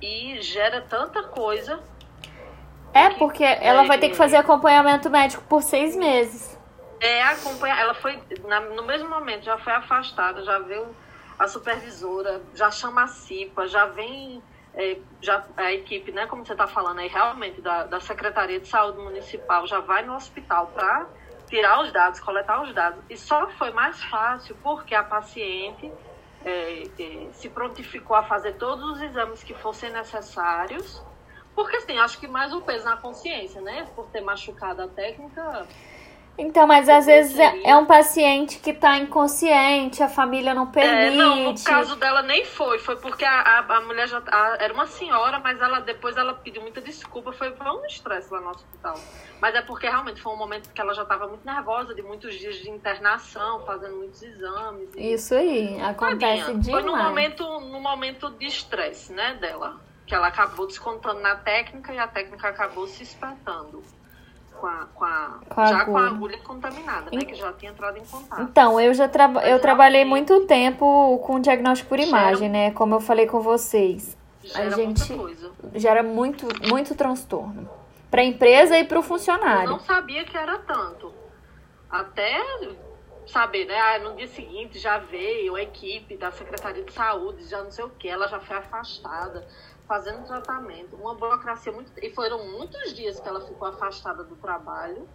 E 0.00 0.40
gera 0.40 0.80
tanta 0.80 1.22
coisa 1.22 1.82
é, 2.94 3.10
porque 3.10 3.42
ela 3.42 3.82
vai 3.84 3.98
ter 3.98 4.08
que 4.08 4.16
fazer 4.16 4.36
acompanhamento 4.36 5.10
médico 5.10 5.42
por 5.48 5.62
seis 5.62 5.96
meses. 5.96 6.58
É, 7.00 7.22
acompanhar. 7.24 7.80
Ela 7.80 7.94
foi, 7.94 8.18
na, 8.44 8.60
no 8.60 8.84
mesmo 8.84 9.08
momento, 9.10 9.44
já 9.44 9.58
foi 9.58 9.72
afastada, 9.72 10.42
já 10.44 10.60
veio 10.60 10.94
a 11.38 11.48
supervisora, 11.48 12.40
já 12.54 12.70
chama 12.70 13.02
a 13.02 13.06
CIPA, 13.08 13.66
já 13.66 13.86
vem 13.86 14.40
é, 14.74 14.96
já, 15.20 15.44
a 15.56 15.72
equipe, 15.72 16.12
né, 16.12 16.26
como 16.26 16.44
você 16.44 16.52
está 16.52 16.66
falando 16.66 16.98
aí, 16.98 17.08
realmente, 17.08 17.60
da, 17.60 17.84
da 17.84 18.00
Secretaria 18.00 18.60
de 18.60 18.68
Saúde 18.68 18.98
Municipal, 18.98 19.66
já 19.66 19.80
vai 19.80 20.04
no 20.04 20.14
hospital 20.14 20.68
para 20.68 21.06
tirar 21.48 21.80
os 21.82 21.92
dados, 21.92 22.20
coletar 22.20 22.62
os 22.62 22.72
dados. 22.74 23.00
E 23.10 23.16
só 23.16 23.48
foi 23.50 23.70
mais 23.70 24.02
fácil 24.04 24.56
porque 24.62 24.94
a 24.94 25.02
paciente 25.02 25.92
é, 26.44 26.84
é, 26.98 27.28
se 27.32 27.48
prontificou 27.48 28.16
a 28.16 28.22
fazer 28.22 28.54
todos 28.54 28.84
os 28.92 29.02
exames 29.02 29.42
que 29.42 29.54
fossem 29.54 29.90
necessários 29.90 31.02
porque, 31.54 31.76
assim, 31.76 31.98
acho 31.98 32.18
que 32.18 32.26
mais 32.26 32.52
um 32.52 32.60
peso 32.60 32.84
na 32.84 32.96
consciência, 32.96 33.60
né? 33.60 33.86
Por 33.94 34.06
ter 34.06 34.20
machucado 34.20 34.82
a 34.82 34.88
técnica. 34.88 35.66
Então, 36.36 36.66
mas 36.66 36.88
às 36.88 37.06
vezes 37.06 37.38
é, 37.38 37.70
é 37.70 37.76
um 37.76 37.86
paciente 37.86 38.58
que 38.58 38.70
está 38.70 38.98
inconsciente, 38.98 40.02
a 40.02 40.08
família 40.08 40.52
não 40.52 40.66
permite. 40.66 41.14
É, 41.14 41.16
não, 41.16 41.52
no 41.52 41.62
caso 41.62 41.94
dela 41.94 42.22
nem 42.22 42.44
foi, 42.44 42.78
foi 42.80 42.96
porque 42.96 43.24
a, 43.24 43.40
a, 43.40 43.76
a 43.76 43.80
mulher 43.82 44.08
já 44.08 44.20
a, 44.26 44.56
era 44.58 44.74
uma 44.74 44.86
senhora, 44.86 45.38
mas 45.38 45.60
ela 45.60 45.78
depois 45.78 46.16
ela 46.16 46.34
pediu 46.34 46.60
muita 46.60 46.80
desculpa, 46.80 47.32
foi, 47.32 47.52
foi 47.52 47.66
um 47.66 47.86
estresse 47.86 48.32
lá 48.32 48.40
no 48.40 48.50
hospital. 48.50 48.98
Mas 49.40 49.54
é 49.54 49.62
porque 49.62 49.86
realmente 49.88 50.20
foi 50.20 50.32
um 50.32 50.36
momento 50.36 50.72
que 50.72 50.80
ela 50.80 50.92
já 50.92 51.02
estava 51.02 51.28
muito 51.28 51.46
nervosa, 51.46 51.94
de 51.94 52.02
muitos 52.02 52.34
dias 52.34 52.56
de 52.56 52.68
internação, 52.68 53.64
fazendo 53.64 53.96
muitos 53.96 54.20
exames. 54.20 54.88
Isso 54.96 55.34
aí, 55.36 55.80
acontece 55.80 56.52
demais. 56.54 56.66
Foi 56.68 56.82
no 56.82 56.96
momento, 56.96 57.44
no 57.60 57.80
momento 57.80 58.30
de 58.30 58.46
estresse, 58.46 59.12
né, 59.12 59.34
dela, 59.40 59.80
que 60.06 60.14
ela 60.14 60.28
acabou 60.28 60.66
descontando 60.66 61.20
na 61.20 61.36
técnica 61.36 61.92
e 61.92 61.98
a 61.98 62.06
técnica 62.06 62.48
acabou 62.48 62.86
se 62.86 63.02
espetando 63.02 63.82
com 64.54 64.66
a, 64.66 64.86
com 64.94 65.04
a, 65.04 65.40
com 65.48 65.66
já 65.66 65.78
agulha. 65.78 65.84
com 65.84 65.96
a 65.98 66.06
agulha 66.06 66.38
contaminada, 66.38 67.10
né? 67.10 67.24
Que 67.24 67.34
já 67.34 67.52
tinha 67.52 67.70
entrado 67.70 67.98
em 67.98 68.04
contato. 68.04 68.42
Então, 68.42 68.80
eu 68.80 68.94
já 68.94 69.10
eu 69.46 69.60
trabalhei 69.60 70.04
muito 70.04 70.46
tempo 70.46 71.18
com 71.18 71.40
diagnóstico 71.40 71.88
por 71.88 71.98
imagem, 71.98 72.48
né? 72.48 72.70
Como 72.70 72.94
eu 72.94 73.00
falei 73.00 73.26
com 73.26 73.40
vocês. 73.40 74.16
Gera 74.42 74.66
a 74.66 74.70
gente 74.70 75.14
coisa. 75.14 75.52
gera 75.74 76.02
muito, 76.02 76.46
muito 76.68 76.94
transtorno. 76.94 77.68
Para 78.10 78.20
a 78.20 78.24
empresa 78.24 78.78
e 78.78 78.84
para 78.84 78.98
o 78.98 79.02
funcionário. 79.02 79.64
Eu 79.64 79.70
não 79.72 79.80
sabia 79.80 80.24
que 80.24 80.36
era 80.36 80.58
tanto. 80.58 81.12
Até 81.90 82.40
saber, 83.26 83.64
né? 83.64 83.78
Ah, 83.78 83.98
no 83.98 84.14
dia 84.16 84.28
seguinte 84.28 84.78
já 84.78 84.98
veio 84.98 85.56
a 85.56 85.62
equipe 85.62 86.16
da 86.16 86.30
Secretaria 86.30 86.84
de 86.84 86.92
Saúde, 86.92 87.46
já 87.48 87.62
não 87.62 87.70
sei 87.70 87.84
o 87.84 87.90
que, 87.90 88.08
ela 88.08 88.28
já 88.28 88.38
foi 88.38 88.56
afastada 88.56 89.46
fazendo 89.86 90.26
tratamento, 90.26 90.96
uma 90.96 91.14
burocracia 91.14 91.72
muito. 91.72 91.92
E 92.02 92.10
foram 92.10 92.46
muitos 92.52 92.94
dias 92.94 93.20
que 93.20 93.28
ela 93.28 93.40
ficou 93.40 93.68
afastada 93.68 94.24
do 94.24 94.36
trabalho. 94.36 95.08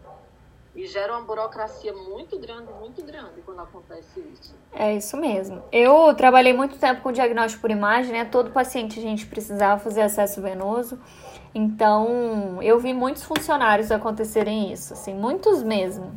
E 0.75 0.85
gera 0.85 1.13
uma 1.13 1.25
burocracia 1.25 1.91
muito 1.91 2.37
grande, 2.37 2.71
muito 2.73 3.03
grande 3.03 3.41
quando 3.43 3.59
acontece 3.59 4.19
isso. 4.19 4.55
É 4.71 4.95
isso 4.95 5.17
mesmo. 5.17 5.63
Eu 5.71 6.13
trabalhei 6.13 6.53
muito 6.53 6.77
tempo 6.77 7.01
com 7.01 7.11
diagnóstico 7.11 7.61
por 7.61 7.71
imagem, 7.71 8.13
né? 8.13 8.23
Todo 8.23 8.51
paciente 8.51 8.99
a 8.99 9.01
gente 9.01 9.25
precisava 9.25 9.81
fazer 9.81 10.03
acesso 10.03 10.39
venoso. 10.41 10.99
Então, 11.55 12.61
eu 12.61 12.79
vi 12.79 12.93
muitos 12.93 13.23
funcionários 13.23 13.91
acontecerem 13.91 14.71
isso, 14.71 14.93
assim, 14.93 15.13
muitos 15.13 15.63
mesmo. 15.63 16.13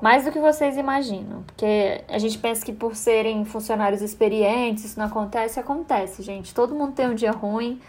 Mais 0.00 0.24
do 0.24 0.32
que 0.32 0.38
vocês 0.38 0.76
imaginam. 0.76 1.42
Porque 1.42 2.02
a 2.08 2.18
gente 2.18 2.38
pensa 2.38 2.64
que 2.64 2.72
por 2.72 2.96
serem 2.96 3.44
funcionários 3.44 4.00
experientes, 4.00 4.84
isso 4.84 4.98
não 4.98 5.06
acontece. 5.06 5.60
Acontece, 5.60 6.22
gente. 6.22 6.54
Todo 6.54 6.74
mundo 6.74 6.92
tem 6.92 7.06
um 7.08 7.14
dia 7.14 7.32
ruim. 7.32 7.80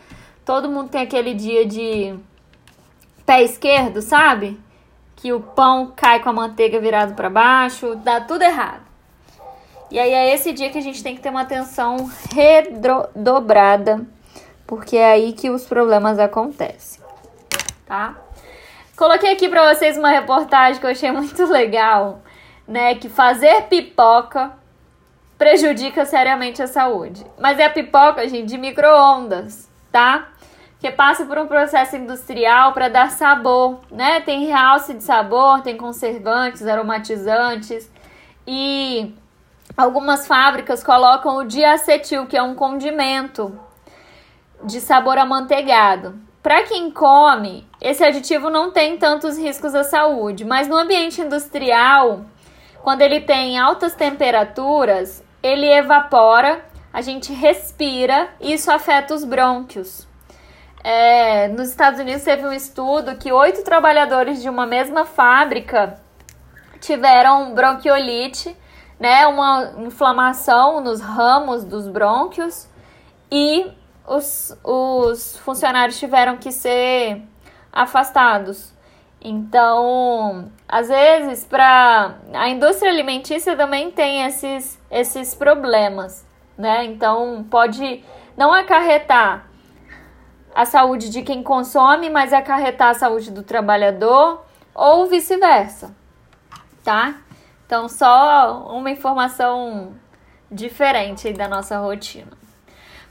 Todo 0.43 0.69
mundo 0.69 0.89
tem 0.89 1.01
aquele 1.01 1.33
dia 1.33 1.65
de 1.65 2.15
pé 3.25 3.43
esquerdo, 3.43 4.01
sabe? 4.01 4.59
Que 5.15 5.31
o 5.31 5.39
pão 5.39 5.93
cai 5.95 6.21
com 6.21 6.29
a 6.29 6.33
manteiga 6.33 6.79
virado 6.79 7.13
para 7.13 7.29
baixo. 7.29 7.95
Dá 7.95 8.19
tudo 8.19 8.41
errado. 8.41 8.81
E 9.89 9.99
aí 9.99 10.11
é 10.11 10.33
esse 10.33 10.51
dia 10.51 10.69
que 10.69 10.77
a 10.77 10.81
gente 10.81 11.03
tem 11.03 11.15
que 11.15 11.21
ter 11.21 11.29
uma 11.29 11.41
atenção 11.41 12.09
redobrada. 12.33 14.05
Porque 14.67 14.97
é 14.97 15.11
aí 15.11 15.33
que 15.33 15.49
os 15.49 15.65
problemas 15.65 16.17
acontecem. 16.17 17.01
Tá? 17.85 18.17
Coloquei 18.95 19.31
aqui 19.31 19.47
para 19.49 19.73
vocês 19.73 19.97
uma 19.97 20.09
reportagem 20.09 20.79
que 20.79 20.85
eu 20.85 20.91
achei 20.91 21.11
muito 21.11 21.45
legal, 21.45 22.21
né? 22.67 22.95
Que 22.95 23.09
fazer 23.09 23.63
pipoca 23.63 24.53
prejudica 25.37 26.05
seriamente 26.05 26.61
a 26.61 26.67
saúde. 26.67 27.25
Mas 27.39 27.57
é 27.57 27.65
a 27.65 27.69
pipoca, 27.69 28.27
gente, 28.27 28.49
de 28.49 28.57
micro-ondas, 28.57 29.67
tá? 29.91 30.29
Que 30.79 30.91
passa 30.91 31.25
por 31.25 31.37
um 31.39 31.47
processo 31.47 31.95
industrial 31.95 32.73
para 32.73 32.89
dar 32.89 33.09
sabor, 33.11 33.79
né? 33.89 34.21
Tem 34.21 34.45
realce 34.45 34.93
de 34.93 35.03
sabor, 35.03 35.61
tem 35.61 35.75
conservantes, 35.75 36.67
aromatizantes 36.67 37.91
e 38.45 39.15
algumas 39.75 40.27
fábricas 40.27 40.83
colocam 40.83 41.37
o 41.37 41.43
diacetil, 41.43 42.27
que 42.27 42.37
é 42.37 42.43
um 42.43 42.53
condimento 42.53 43.57
de 44.63 44.79
sabor 44.79 45.17
amanteigado. 45.17 46.19
Para 46.41 46.63
quem 46.63 46.89
come, 46.89 47.67
esse 47.79 48.03
aditivo 48.03 48.49
não 48.49 48.71
tem 48.71 48.97
tantos 48.97 49.37
riscos 49.37 49.75
à 49.75 49.83
saúde, 49.83 50.43
mas 50.43 50.67
no 50.67 50.75
ambiente 50.75 51.21
industrial, 51.21 52.25
quando 52.81 53.01
ele 53.01 53.21
tem 53.21 53.59
altas 53.59 53.93
temperaturas, 53.93 55.23
ele 55.43 55.67
evapora, 55.67 56.65
a 56.91 57.01
gente 57.01 57.31
respira 57.31 58.29
e 58.39 58.53
isso 58.53 58.71
afeta 58.71 59.13
os 59.13 59.23
brônquios. 59.23 60.07
É, 60.83 61.47
nos 61.49 61.69
Estados 61.69 61.99
Unidos 61.99 62.23
teve 62.23 62.43
um 62.43 62.51
estudo 62.51 63.17
que 63.17 63.31
oito 63.31 63.63
trabalhadores 63.63 64.41
de 64.41 64.49
uma 64.49 64.65
mesma 64.65 65.05
fábrica 65.05 66.01
tiveram 66.79 67.53
bronquiolite, 67.53 68.57
né, 68.99 69.27
uma 69.27 69.73
inflamação 69.77 70.81
nos 70.81 70.99
ramos 71.01 71.63
dos 71.63 71.87
brônquios 71.87 72.67
e 73.31 73.71
os, 74.11 74.57
os 74.61 75.37
funcionários 75.37 75.97
tiveram 75.97 76.35
que 76.35 76.51
ser 76.51 77.21
afastados. 77.71 78.73
Então, 79.21 80.51
às 80.67 80.89
vezes, 80.89 81.45
para 81.45 82.15
a 82.33 82.49
indústria 82.49 82.91
alimentícia 82.91 83.55
também 83.55 83.89
tem 83.91 84.25
esses, 84.25 84.79
esses 84.89 85.33
problemas, 85.33 86.25
né? 86.57 86.83
Então, 86.85 87.45
pode 87.49 88.03
não 88.35 88.51
acarretar 88.51 89.47
a 90.53 90.65
saúde 90.65 91.09
de 91.09 91.21
quem 91.21 91.41
consome, 91.41 92.09
mas 92.09 92.33
acarretar 92.33 92.89
a 92.89 92.93
saúde 92.93 93.31
do 93.31 93.43
trabalhador 93.43 94.43
ou 94.73 95.05
vice-versa, 95.05 95.95
tá? 96.83 97.15
Então, 97.65 97.87
só 97.87 98.67
uma 98.75 98.91
informação 98.91 99.93
diferente 100.51 101.31
da 101.31 101.47
nossa 101.47 101.77
rotina. 101.77 102.40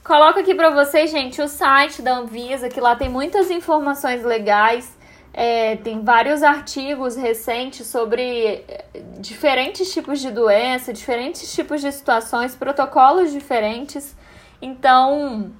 Coloco 0.03 0.39
aqui 0.39 0.55
para 0.55 0.71
vocês, 0.71 1.11
gente, 1.11 1.39
o 1.43 1.47
site 1.47 2.01
da 2.01 2.17
Anvisa, 2.17 2.69
que 2.69 2.81
lá 2.81 2.95
tem 2.95 3.07
muitas 3.07 3.51
informações 3.51 4.23
legais. 4.23 4.97
É, 5.31 5.75
tem 5.77 6.03
vários 6.03 6.41
artigos 6.41 7.15
recentes 7.15 7.85
sobre 7.85 8.65
é, 8.67 8.85
diferentes 9.19 9.93
tipos 9.93 10.19
de 10.19 10.31
doença, 10.31 10.91
diferentes 10.91 11.53
tipos 11.53 11.81
de 11.81 11.91
situações, 11.91 12.55
protocolos 12.55 13.31
diferentes. 13.31 14.15
Então, 14.59 15.51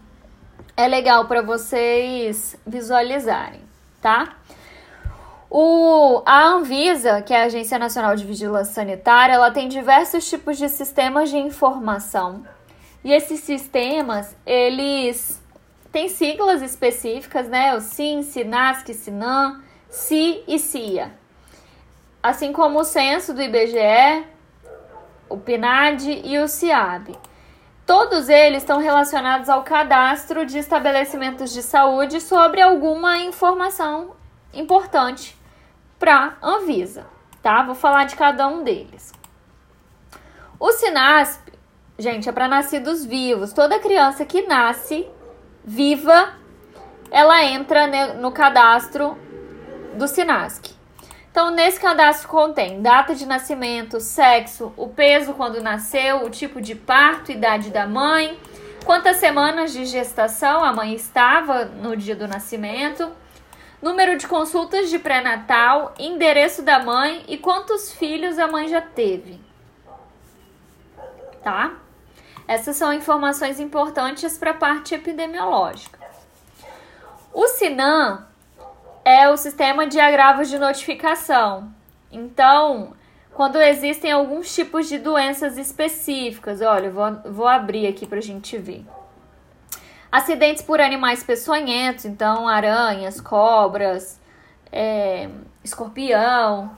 é 0.75 0.87
legal 0.87 1.25
para 1.25 1.43
vocês 1.43 2.57
visualizarem, 2.65 3.61
tá? 4.01 4.37
O, 5.51 6.23
a 6.25 6.45
Anvisa, 6.47 7.21
que 7.21 7.31
é 7.31 7.43
a 7.43 7.45
Agência 7.45 7.77
Nacional 7.77 8.15
de 8.15 8.25
Vigilância 8.25 8.73
Sanitária, 8.73 9.33
ela 9.33 9.51
tem 9.51 9.67
diversos 9.67 10.27
tipos 10.27 10.57
de 10.57 10.67
sistemas 10.67 11.29
de 11.29 11.37
informação 11.37 12.43
e 13.03 13.11
esses 13.11 13.39
sistemas, 13.39 14.35
eles 14.45 15.41
têm 15.91 16.07
siglas 16.07 16.61
específicas, 16.61 17.47
né? 17.47 17.75
O 17.75 17.81
SIN, 17.81 18.21
SINASC, 18.21 18.93
SINAM, 18.93 19.61
CI 19.89 20.43
e 20.47 20.59
CIA. 20.59 21.11
Assim 22.21 22.53
como 22.53 22.79
o 22.79 22.83
censo 22.83 23.33
do 23.33 23.41
IBGE, 23.41 24.25
o 25.27 25.37
PNAD 25.37 26.21
e 26.23 26.37
o 26.37 26.47
CIAB. 26.47 27.17
Todos 27.85 28.29
eles 28.29 28.61
estão 28.61 28.79
relacionados 28.79 29.49
ao 29.49 29.63
cadastro 29.63 30.45
de 30.45 30.59
estabelecimentos 30.59 31.51
de 31.51 31.63
saúde 31.63 32.21
sobre 32.21 32.61
alguma 32.61 33.17
informação 33.17 34.15
importante 34.53 35.35
para 35.97 36.37
Anvisa, 36.41 37.05
tá? 37.41 37.63
Vou 37.63 37.75
falar 37.75 38.05
de 38.05 38.15
cada 38.15 38.47
um 38.47 38.63
deles. 38.63 39.11
O 40.59 40.71
SINASP 40.71 41.50
Gente, 42.01 42.27
é 42.27 42.31
para 42.31 42.47
nascidos 42.47 43.05
vivos. 43.05 43.53
Toda 43.53 43.77
criança 43.77 44.25
que 44.25 44.41
nasce 44.47 45.07
viva, 45.63 46.33
ela 47.11 47.43
entra 47.43 48.15
no 48.15 48.31
cadastro 48.31 49.15
do 49.93 50.07
Sinasc. 50.07 50.71
Então, 51.29 51.51
nesse 51.51 51.79
cadastro 51.79 52.27
contém 52.27 52.81
data 52.81 53.13
de 53.13 53.27
nascimento, 53.27 53.99
sexo, 53.99 54.73
o 54.75 54.87
peso 54.87 55.35
quando 55.35 55.61
nasceu, 55.61 56.25
o 56.25 56.31
tipo 56.31 56.59
de 56.59 56.73
parto, 56.73 57.31
idade 57.31 57.69
da 57.69 57.85
mãe, 57.85 58.35
quantas 58.83 59.17
semanas 59.17 59.71
de 59.71 59.85
gestação 59.85 60.63
a 60.63 60.73
mãe 60.73 60.95
estava 60.95 61.65
no 61.65 61.95
dia 61.95 62.15
do 62.15 62.27
nascimento, 62.27 63.11
número 63.79 64.17
de 64.17 64.27
consultas 64.27 64.89
de 64.89 64.97
pré-natal, 64.97 65.93
endereço 65.99 66.63
da 66.63 66.79
mãe 66.79 67.23
e 67.27 67.37
quantos 67.37 67.93
filhos 67.93 68.39
a 68.39 68.47
mãe 68.47 68.67
já 68.67 68.81
teve. 68.81 69.39
Tá? 71.43 71.75
Essas 72.51 72.75
são 72.75 72.91
informações 72.91 73.61
importantes 73.61 74.37
para 74.37 74.51
a 74.51 74.53
parte 74.53 74.93
epidemiológica. 74.93 75.97
O 77.33 77.47
SINAM 77.47 78.27
é 79.05 79.29
o 79.29 79.37
sistema 79.37 79.87
de 79.87 79.97
agravos 79.97 80.49
de 80.49 80.59
notificação. 80.59 81.73
Então, 82.11 82.91
quando 83.33 83.55
existem 83.55 84.11
alguns 84.11 84.53
tipos 84.53 84.89
de 84.89 84.97
doenças 84.97 85.57
específicas, 85.57 86.59
olha, 86.59 86.91
vou, 86.91 87.21
vou 87.31 87.47
abrir 87.47 87.87
aqui 87.87 88.05
para 88.05 88.17
a 88.17 88.21
gente 88.21 88.57
ver. 88.57 88.85
Acidentes 90.11 90.61
por 90.61 90.81
animais 90.81 91.23
peçonhentos, 91.23 92.03
então 92.03 92.49
aranhas, 92.49 93.21
cobras, 93.21 94.19
é, 94.69 95.29
escorpião, 95.63 96.77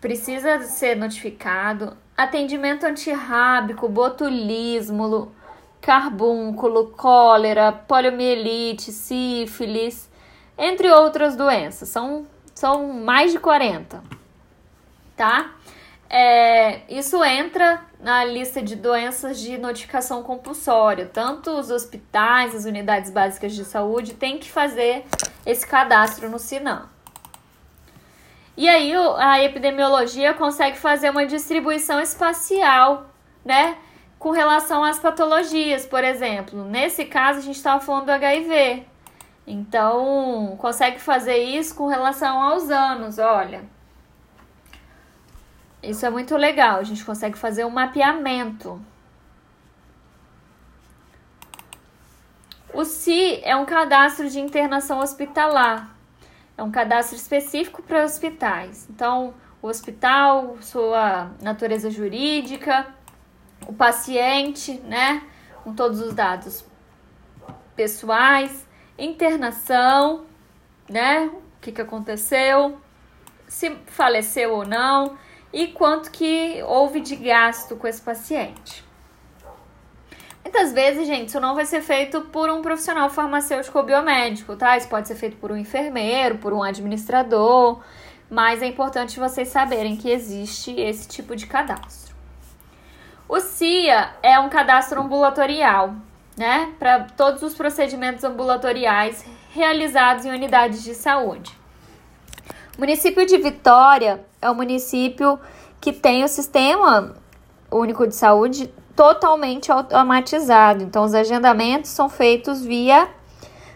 precisa 0.00 0.62
ser 0.62 0.94
notificado. 0.94 2.05
Atendimento 2.16 2.84
antirrábico, 2.84 3.88
botulismo, 3.88 5.32
carbúnculo, 5.80 6.88
cólera, 6.90 7.70
poliomielite, 7.70 8.90
sífilis, 8.90 10.08
entre 10.56 10.90
outras 10.90 11.36
doenças. 11.36 11.88
São, 11.90 12.26
são 12.54 12.92
mais 12.92 13.32
de 13.32 13.38
40, 13.38 14.02
tá? 15.14 15.52
É, 16.08 16.82
isso 16.88 17.22
entra 17.22 17.84
na 18.00 18.24
lista 18.24 18.62
de 18.62 18.76
doenças 18.76 19.38
de 19.38 19.58
notificação 19.58 20.22
compulsória. 20.22 21.10
Tanto 21.12 21.50
os 21.50 21.70
hospitais, 21.70 22.54
as 22.54 22.64
unidades 22.64 23.10
básicas 23.10 23.54
de 23.54 23.64
saúde 23.64 24.14
têm 24.14 24.38
que 24.38 24.50
fazer 24.50 25.04
esse 25.44 25.66
cadastro 25.66 26.30
no 26.30 26.38
Sinam. 26.38 26.95
E 28.56 28.68
aí 28.68 28.92
a 29.18 29.42
epidemiologia 29.42 30.32
consegue 30.32 30.78
fazer 30.78 31.10
uma 31.10 31.26
distribuição 31.26 32.00
espacial, 32.00 33.10
né? 33.44 33.76
Com 34.18 34.30
relação 34.30 34.82
às 34.82 34.98
patologias, 34.98 35.84
por 35.84 36.02
exemplo. 36.02 36.64
Nesse 36.64 37.04
caso, 37.04 37.40
a 37.40 37.42
gente 37.42 37.56
estava 37.56 37.80
falando 37.80 38.06
do 38.06 38.12
HIV. 38.12 38.86
Então, 39.46 40.56
consegue 40.58 40.98
fazer 40.98 41.36
isso 41.36 41.74
com 41.74 41.86
relação 41.86 42.42
aos 42.42 42.70
anos, 42.70 43.18
olha. 43.18 43.62
Isso 45.82 46.04
é 46.04 46.10
muito 46.10 46.36
legal, 46.36 46.80
a 46.80 46.82
gente 46.82 47.04
consegue 47.04 47.38
fazer 47.38 47.64
um 47.64 47.70
mapeamento. 47.70 48.80
O 52.72 52.84
CI 52.84 53.40
é 53.44 53.54
um 53.54 53.64
cadastro 53.64 54.28
de 54.28 54.40
internação 54.40 54.98
hospitalar. 54.98 55.95
É 56.56 56.62
um 56.62 56.70
cadastro 56.70 57.16
específico 57.16 57.82
para 57.82 58.04
hospitais. 58.04 58.88
Então, 58.88 59.34
o 59.60 59.68
hospital, 59.68 60.56
sua 60.60 61.32
natureza 61.42 61.90
jurídica, 61.90 62.86
o 63.66 63.72
paciente, 63.72 64.78
né, 64.80 65.22
com 65.64 65.74
todos 65.74 66.00
os 66.00 66.14
dados 66.14 66.64
pessoais, 67.74 68.66
internação, 68.98 70.24
né, 70.88 71.26
o 71.26 71.60
que, 71.60 71.72
que 71.72 71.80
aconteceu, 71.80 72.80
se 73.48 73.76
faleceu 73.86 74.54
ou 74.54 74.66
não 74.66 75.18
e 75.52 75.68
quanto 75.68 76.10
que 76.10 76.62
houve 76.62 77.00
de 77.00 77.16
gasto 77.16 77.76
com 77.76 77.86
esse 77.86 78.00
paciente. 78.00 78.85
Muitas 80.46 80.72
vezes, 80.72 81.08
gente, 81.08 81.30
isso 81.30 81.40
não 81.40 81.56
vai 81.56 81.66
ser 81.66 81.82
feito 81.82 82.20
por 82.20 82.48
um 82.48 82.62
profissional 82.62 83.10
farmacêutico 83.10 83.76
ou 83.76 83.84
biomédico, 83.84 84.54
tá? 84.54 84.76
Isso 84.76 84.86
pode 84.86 85.08
ser 85.08 85.16
feito 85.16 85.36
por 85.38 85.50
um 85.50 85.56
enfermeiro, 85.56 86.38
por 86.38 86.52
um 86.52 86.62
administrador, 86.62 87.80
mas 88.30 88.62
é 88.62 88.66
importante 88.66 89.18
vocês 89.18 89.48
saberem 89.48 89.96
que 89.96 90.08
existe 90.08 90.70
esse 90.80 91.08
tipo 91.08 91.34
de 91.34 91.48
cadastro. 91.48 92.14
O 93.28 93.40
CIA 93.40 94.10
é 94.22 94.38
um 94.38 94.48
cadastro 94.48 95.00
ambulatorial, 95.00 95.96
né? 96.36 96.72
Para 96.78 97.00
todos 97.16 97.42
os 97.42 97.52
procedimentos 97.52 98.22
ambulatoriais 98.22 99.24
realizados 99.50 100.26
em 100.26 100.30
unidades 100.30 100.84
de 100.84 100.94
saúde. 100.94 101.58
O 102.76 102.80
município 102.80 103.26
de 103.26 103.36
Vitória 103.36 104.24
é 104.40 104.48
o 104.48 104.54
município 104.54 105.40
que 105.80 105.92
tem 105.92 106.22
o 106.22 106.28
sistema 106.28 107.16
único 107.68 108.06
de 108.06 108.14
saúde 108.14 108.72
totalmente 108.96 109.70
automatizado. 109.70 110.82
Então, 110.82 111.04
os 111.04 111.14
agendamentos 111.14 111.90
são 111.90 112.08
feitos 112.08 112.64
via 112.64 113.08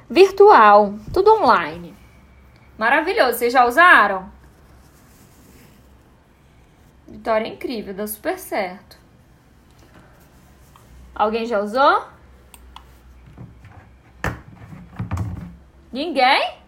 virtual, 0.09 0.95
tudo 1.13 1.33
online. 1.35 1.95
Maravilhoso, 2.77 3.39
vocês 3.39 3.53
já 3.53 3.67
usaram? 3.67 4.29
Vitória 7.07 7.47
é 7.47 7.49
incrível, 7.49 7.93
dá 7.93 8.07
super 8.07 8.39
certo. 8.39 8.99
Alguém 11.15 11.45
já 11.45 11.61
usou? 11.61 12.05
Ninguém? 15.93 16.60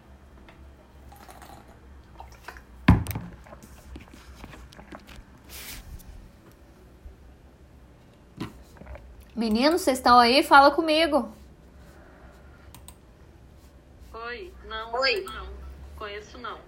Meninos, 9.35 9.81
vocês 9.81 9.97
estão 9.97 10.19
aí? 10.19 10.43
Fala 10.43 10.69
comigo. 10.69 11.27
Oi, 14.13 14.53
não. 14.67 14.93
Oi. 14.93 15.21
Não, 15.21 15.47
conheço 15.95 16.37
não. 16.37 16.59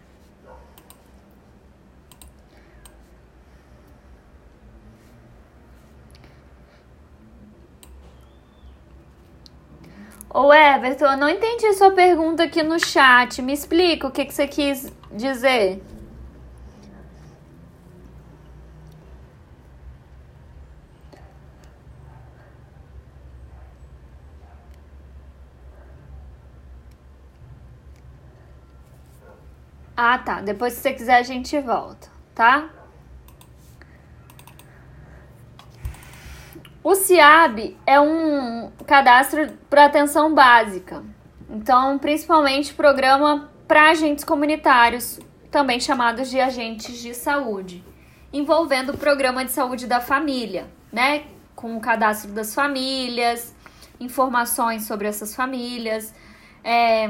Ô 10.33 10.51
Everton, 10.51 11.05
eu 11.05 11.17
não 11.17 11.29
entendi 11.29 11.71
sua 11.75 11.91
pergunta 11.91 12.43
aqui 12.43 12.63
no 12.63 12.79
chat. 12.79 13.41
Me 13.43 13.53
explica 13.53 14.07
o 14.07 14.11
que, 14.11 14.25
que 14.25 14.33
você 14.33 14.47
quis 14.47 14.91
dizer. 15.11 15.81
Ah, 30.15 30.19
tá. 30.19 30.39
Depois, 30.39 30.71
se 30.71 30.79
você 30.79 30.93
quiser, 30.93 31.17
a 31.17 31.23
gente 31.23 31.59
volta, 31.59 32.07
tá? 32.33 32.69
O 36.81 36.95
CIAB 36.95 37.75
é 37.85 37.99
um 37.99 38.71
cadastro 38.87 39.51
para 39.69 39.83
atenção 39.83 40.33
básica. 40.33 41.03
Então, 41.49 41.99
principalmente 41.99 42.73
programa 42.73 43.51
para 43.67 43.89
agentes 43.89 44.23
comunitários, 44.23 45.19
também 45.51 45.81
chamados 45.81 46.29
de 46.29 46.39
agentes 46.39 46.97
de 47.01 47.13
saúde, 47.13 47.83
envolvendo 48.31 48.93
o 48.93 48.97
programa 48.97 49.43
de 49.43 49.51
saúde 49.51 49.85
da 49.85 49.99
família, 49.99 50.65
né? 50.93 51.25
Com 51.57 51.75
o 51.75 51.81
cadastro 51.81 52.31
das 52.31 52.55
famílias, 52.55 53.53
informações 53.99 54.87
sobre 54.87 55.09
essas 55.09 55.35
famílias, 55.35 56.13
é, 56.63 57.09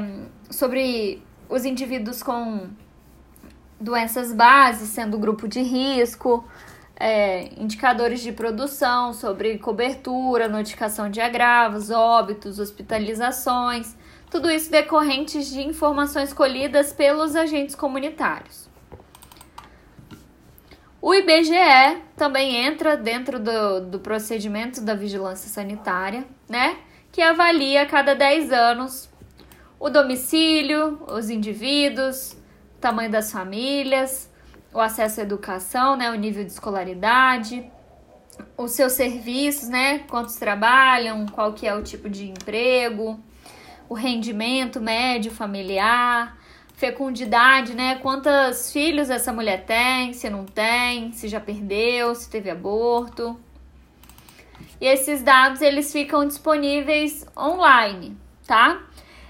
sobre 0.50 1.22
os 1.48 1.64
indivíduos 1.64 2.20
com 2.20 2.68
doenças 3.80 4.32
bases, 4.32 4.88
sendo 4.88 5.18
grupo 5.18 5.46
de 5.46 5.60
risco, 5.62 6.44
é, 6.98 7.50
indicadores 7.60 8.20
de 8.20 8.32
produção 8.32 9.12
sobre 9.12 9.58
cobertura, 9.58 10.48
notificação 10.48 11.10
de 11.10 11.20
agravos, 11.20 11.90
óbitos, 11.90 12.58
hospitalizações, 12.58 13.94
tudo 14.30 14.50
isso 14.50 14.70
decorrentes 14.70 15.50
de 15.50 15.60
informações 15.60 16.32
colhidas 16.32 16.92
pelos 16.92 17.36
agentes 17.36 17.74
comunitários. 17.74 18.66
O 21.00 21.14
IBGE 21.14 22.02
também 22.16 22.56
entra 22.56 22.96
dentro 22.96 23.38
do, 23.38 23.80
do 23.80 24.00
procedimento 24.00 24.80
da 24.80 24.94
vigilância 24.94 25.48
sanitária, 25.48 26.26
né? 26.48 26.78
Que 27.12 27.22
avalia 27.22 27.82
a 27.82 27.86
cada 27.86 28.14
10 28.14 28.50
anos 28.50 29.08
o 29.78 29.88
domicílio, 29.88 30.98
os 31.06 31.30
indivíduos, 31.30 32.36
o 32.76 32.78
tamanho 32.78 33.10
das 33.10 33.32
famílias, 33.32 34.30
o 34.72 34.78
acesso 34.78 35.20
à 35.20 35.22
educação, 35.22 35.96
né, 35.96 36.10
o 36.10 36.14
nível 36.14 36.44
de 36.44 36.52
escolaridade, 36.52 37.70
os 38.56 38.72
seus 38.72 38.92
serviços, 38.92 39.68
né, 39.68 40.00
quantos 40.00 40.36
trabalham, 40.36 41.24
qual 41.26 41.54
que 41.54 41.66
é 41.66 41.74
o 41.74 41.82
tipo 41.82 42.08
de 42.08 42.28
emprego, 42.28 43.18
o 43.88 43.94
rendimento 43.94 44.80
médio 44.80 45.32
familiar, 45.32 46.36
fecundidade, 46.74 47.74
né, 47.74 47.96
quantos 47.96 48.70
filhos 48.70 49.08
essa 49.08 49.32
mulher 49.32 49.64
tem, 49.64 50.12
se 50.12 50.28
não 50.28 50.44
tem, 50.44 51.12
se 51.12 51.28
já 51.28 51.40
perdeu, 51.40 52.14
se 52.14 52.28
teve 52.28 52.50
aborto. 52.50 53.40
E 54.78 54.86
esses 54.86 55.22
dados 55.22 55.62
eles 55.62 55.90
ficam 55.90 56.26
disponíveis 56.26 57.26
online, 57.34 58.14
tá? 58.46 58.82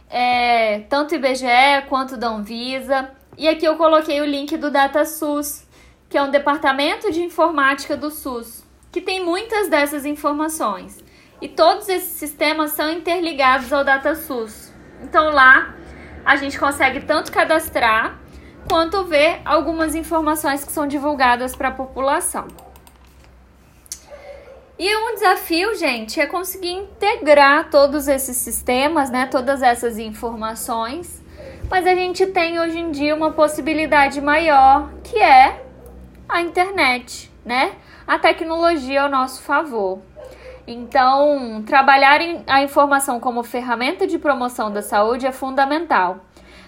é, 0.09 0.81
tanto 0.89 1.15
IBGE 1.15 1.87
quanto 1.89 2.17
da 2.17 2.29
Anvisa. 2.29 3.11
E 3.37 3.49
aqui 3.49 3.67
eu 3.67 3.77
coloquei 3.77 4.21
o 4.21 4.25
link 4.25 4.57
do 4.57 4.71
DataSUS, 4.71 5.67
que 6.09 6.17
é 6.17 6.23
um 6.23 6.31
departamento 6.31 7.13
de 7.13 7.23
informática 7.23 7.97
do 7.97 8.11
SUS, 8.11 8.65
que 8.91 9.01
tem 9.01 9.25
muitas 9.25 9.69
dessas 9.69 10.07
informações. 10.07 11.05
E 11.41 11.49
todos 11.49 11.89
esses 11.89 12.19
sistemas 12.19 12.73
são 12.73 12.91
interligados 12.91 13.73
ao 13.73 13.85
DataSUS. 13.85 14.73
Então 15.03 15.31
lá 15.31 15.75
a 16.25 16.37
gente 16.37 16.59
consegue 16.59 17.01
tanto 17.01 17.31
cadastrar 17.31 18.19
quanto 18.69 19.05
ver 19.05 19.41
algumas 19.45 19.95
informações 19.95 20.65
que 20.65 20.73
são 20.73 20.87
divulgadas 20.87 21.55
para 21.55 21.69
a 21.69 21.73
população. 21.73 22.49
E 24.79 24.95
um 24.95 25.15
desafio, 25.15 25.75
gente, 25.75 26.21
é 26.21 26.27
conseguir 26.27 26.73
integrar 26.73 27.71
todos 27.71 28.09
esses 28.09 28.37
sistemas, 28.37 29.09
né, 29.09 29.27
todas 29.27 29.63
essas 29.63 29.99
informações. 29.99 31.23
Mas 31.69 31.85
a 31.87 31.95
gente 31.95 32.27
tem 32.27 32.61
hoje 32.61 32.79
em 32.79 32.91
dia 32.91 33.15
uma 33.15 33.33
possibilidade 33.33 34.21
maior, 34.21 34.91
que 35.03 35.19
é 35.19 35.65
a 36.29 36.41
internet, 36.41 37.31
né? 37.45 37.73
A 38.07 38.19
tecnologia 38.19 39.03
ao 39.03 39.09
nosso 39.09 39.43
favor. 39.43 40.01
Então, 40.67 41.63
trabalhar 41.67 42.21
a 42.47 42.63
informação 42.63 43.19
como 43.19 43.43
ferramenta 43.43 44.07
de 44.07 44.19
promoção 44.19 44.73
da 44.73 44.81
saúde 44.81 45.27
é 45.27 45.33
fundamental. 45.33 46.25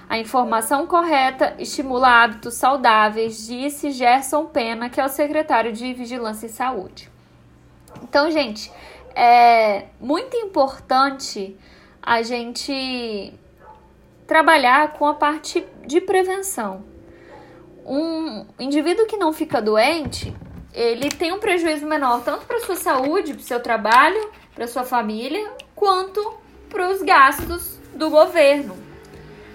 A 0.08 0.18
informação 0.18 0.86
correta 0.86 1.54
estimula 1.58 2.24
hábitos 2.24 2.54
saudáveis, 2.54 3.46
disse 3.46 3.92
Gerson 3.92 4.46
Pena, 4.46 4.88
que 4.88 5.00
é 5.00 5.04
o 5.04 5.08
secretário 5.08 5.72
de 5.72 5.92
Vigilância 5.92 6.46
em 6.46 6.50
Saúde. 6.50 7.10
Então, 8.02 8.30
gente, 8.30 8.72
é 9.14 9.86
muito 10.00 10.36
importante 10.36 11.56
a 12.02 12.22
gente 12.22 13.32
trabalhar 14.28 14.92
com 14.92 15.06
a 15.06 15.14
parte 15.14 15.66
de 15.86 16.02
prevenção. 16.02 16.84
Um 17.84 18.46
indivíduo 18.60 19.06
que 19.06 19.16
não 19.16 19.32
fica 19.32 19.60
doente, 19.62 20.36
ele 20.74 21.08
tem 21.08 21.32
um 21.32 21.40
prejuízo 21.40 21.86
menor 21.86 22.22
tanto 22.22 22.44
para 22.44 22.60
sua 22.60 22.76
saúde, 22.76 23.32
para 23.32 23.42
seu 23.42 23.58
trabalho, 23.58 24.30
para 24.54 24.66
sua 24.66 24.84
família, 24.84 25.50
quanto 25.74 26.34
para 26.68 26.90
os 26.90 27.02
gastos 27.02 27.80
do 27.94 28.10
governo. 28.10 28.76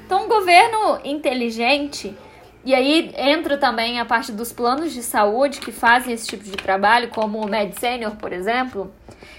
Então, 0.08 0.26
um 0.26 0.28
governo 0.28 1.00
inteligente, 1.04 2.18
e 2.66 2.74
aí 2.74 3.14
entra 3.16 3.60
também 3.60 4.00
a 4.00 4.06
parte 4.06 4.32
dos 4.32 4.52
planos 4.52 4.92
de 4.92 5.04
saúde 5.04 5.60
que 5.60 5.72
fazem 5.72 6.16
esse 6.16 6.28
tipo 6.28 6.44
de 6.44 6.54
trabalho, 6.54 7.10
como 7.10 7.40
o 7.40 7.48
Med 7.48 7.76
por 8.20 8.34
exemplo, 8.34 8.92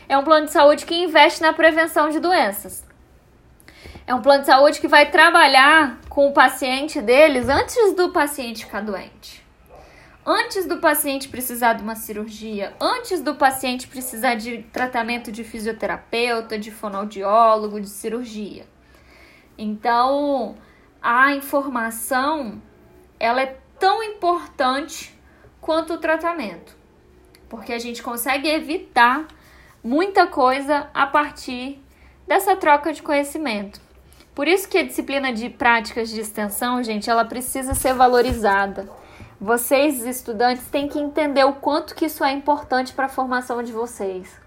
é 0.09 0.17
um 0.17 0.23
plano 0.23 0.47
de 0.47 0.53
saúde 0.53 0.87
que 0.87 0.95
investe 0.95 1.43
na 1.43 1.53
prevenção 1.53 2.09
de 2.09 2.21
doenças. 2.21 2.85
É 4.07 4.15
um 4.15 4.21
plano 4.21 4.41
de 4.41 4.47
saúde 4.47 4.81
que 4.81 4.89
vai 4.89 5.11
trabalhar 5.11 5.99
com 6.11 6.29
o 6.29 6.33
paciente 6.33 7.01
deles 7.01 7.49
antes 7.49 7.95
do 7.95 8.11
paciente 8.11 8.67
ficar 8.67 8.83
doente. 8.83 9.43
Antes 10.27 10.67
do 10.67 10.77
paciente 10.77 11.27
precisar 11.27 11.73
de 11.73 11.83
uma 11.83 11.95
cirurgia, 11.95 12.75
antes 12.79 13.23
do 13.23 13.35
paciente 13.35 13.89
precisar 13.89 14.35
de 14.35 14.59
tratamento 14.65 15.33
de 15.33 15.43
fisioterapeuta, 15.43 16.59
de 16.59 16.71
fonoaudiólogo, 16.71 17.81
de 17.81 17.89
cirurgia. 17.89 18.67
Então, 19.57 20.55
a 21.01 21.35
informação 21.35 22.61
ela 23.19 23.41
é 23.41 23.57
tão 23.79 24.03
importante 24.03 25.19
quanto 25.63 25.95
o 25.95 25.99
tratamento, 25.99 26.77
porque 27.49 27.73
a 27.73 27.79
gente 27.79 28.03
consegue 28.03 28.49
evitar 28.49 29.27
muita 29.83 30.27
coisa 30.27 30.91
a 30.93 31.07
partir 31.07 31.83
dessa 32.27 32.55
troca 32.55 32.93
de 32.93 33.03
conhecimento. 33.03 33.94
Por 34.35 34.49
isso 34.49 34.69
que 34.69 34.79
a 34.79 34.85
disciplina 34.85 35.33
de 35.33 35.49
práticas 35.49 36.11
de 36.11 36.21
extensão, 36.21 36.83
gente, 36.83 37.09
ela 37.09 37.25
precisa 37.25 37.73
ser 37.73 37.95
valorizada. 37.95 38.89
Vocês, 39.41 40.05
estudantes, 40.05 40.67
têm 40.67 40.89
que 40.89 40.99
entender 40.99 41.45
o 41.45 41.53
quanto 41.53 41.95
que 41.95 42.07
isso 42.07 42.25
é 42.25 42.33
importante 42.33 42.93
para 42.93 43.07
a 43.07 43.09
formação 43.09 43.63
de 43.63 43.71
vocês. 43.71 44.41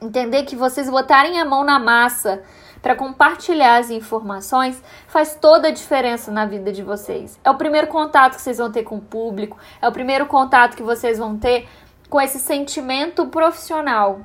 Entender 0.00 0.44
que 0.44 0.54
vocês 0.54 0.88
botarem 0.88 1.40
a 1.40 1.44
mão 1.44 1.64
na 1.64 1.78
massa 1.78 2.42
para 2.80 2.94
compartilhar 2.94 3.78
as 3.78 3.90
informações 3.90 4.82
faz 5.08 5.34
toda 5.34 5.68
a 5.68 5.72
diferença 5.72 6.30
na 6.30 6.46
vida 6.46 6.72
de 6.72 6.82
vocês. 6.82 7.38
É 7.44 7.50
o 7.50 7.56
primeiro 7.56 7.88
contato 7.88 8.36
que 8.36 8.42
vocês 8.42 8.58
vão 8.58 8.70
ter 8.70 8.84
com 8.84 8.96
o 8.96 9.02
público, 9.02 9.58
é 9.82 9.88
o 9.88 9.92
primeiro 9.92 10.26
contato 10.26 10.76
que 10.76 10.82
vocês 10.82 11.18
vão 11.18 11.36
ter 11.36 11.68
com 12.08 12.20
esse 12.20 12.38
sentimento 12.38 13.26
profissional. 13.26 14.20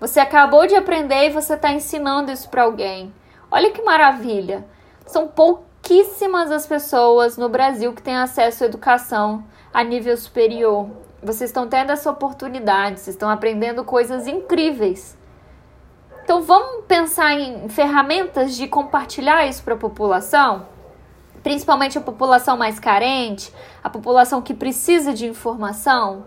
Você 0.00 0.20
acabou 0.20 0.66
de 0.66 0.74
aprender 0.74 1.26
e 1.26 1.32
você 1.32 1.54
está 1.54 1.72
ensinando 1.72 2.32
isso 2.32 2.48
para 2.48 2.62
alguém. 2.62 3.12
Olha 3.54 3.70
que 3.70 3.82
maravilha! 3.82 4.66
São 5.06 5.28
pouquíssimas 5.28 6.50
as 6.50 6.66
pessoas 6.66 7.36
no 7.36 7.48
Brasil 7.48 7.92
que 7.92 8.02
têm 8.02 8.16
acesso 8.16 8.64
à 8.64 8.66
educação 8.66 9.44
a 9.72 9.84
nível 9.84 10.16
superior. 10.16 10.88
Vocês 11.22 11.50
estão 11.50 11.68
tendo 11.68 11.92
essa 11.92 12.10
oportunidade, 12.10 12.98
vocês 12.98 13.14
estão 13.14 13.30
aprendendo 13.30 13.84
coisas 13.84 14.26
incríveis. 14.26 15.16
Então 16.24 16.42
vamos 16.42 16.84
pensar 16.86 17.34
em 17.34 17.68
ferramentas 17.68 18.56
de 18.56 18.66
compartilhar 18.66 19.46
isso 19.46 19.62
para 19.62 19.74
a 19.74 19.78
população, 19.78 20.66
principalmente 21.40 21.96
a 21.96 22.00
população 22.00 22.56
mais 22.56 22.80
carente, 22.80 23.54
a 23.84 23.88
população 23.88 24.42
que 24.42 24.52
precisa 24.52 25.14
de 25.14 25.28
informação. 25.28 26.26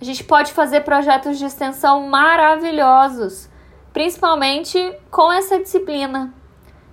A 0.00 0.04
gente 0.06 0.24
pode 0.24 0.54
fazer 0.54 0.84
projetos 0.84 1.38
de 1.38 1.44
extensão 1.44 2.08
maravilhosos 2.08 3.50
principalmente 3.92 4.78
com 5.10 5.32
essa 5.32 5.58
disciplina 5.58 6.32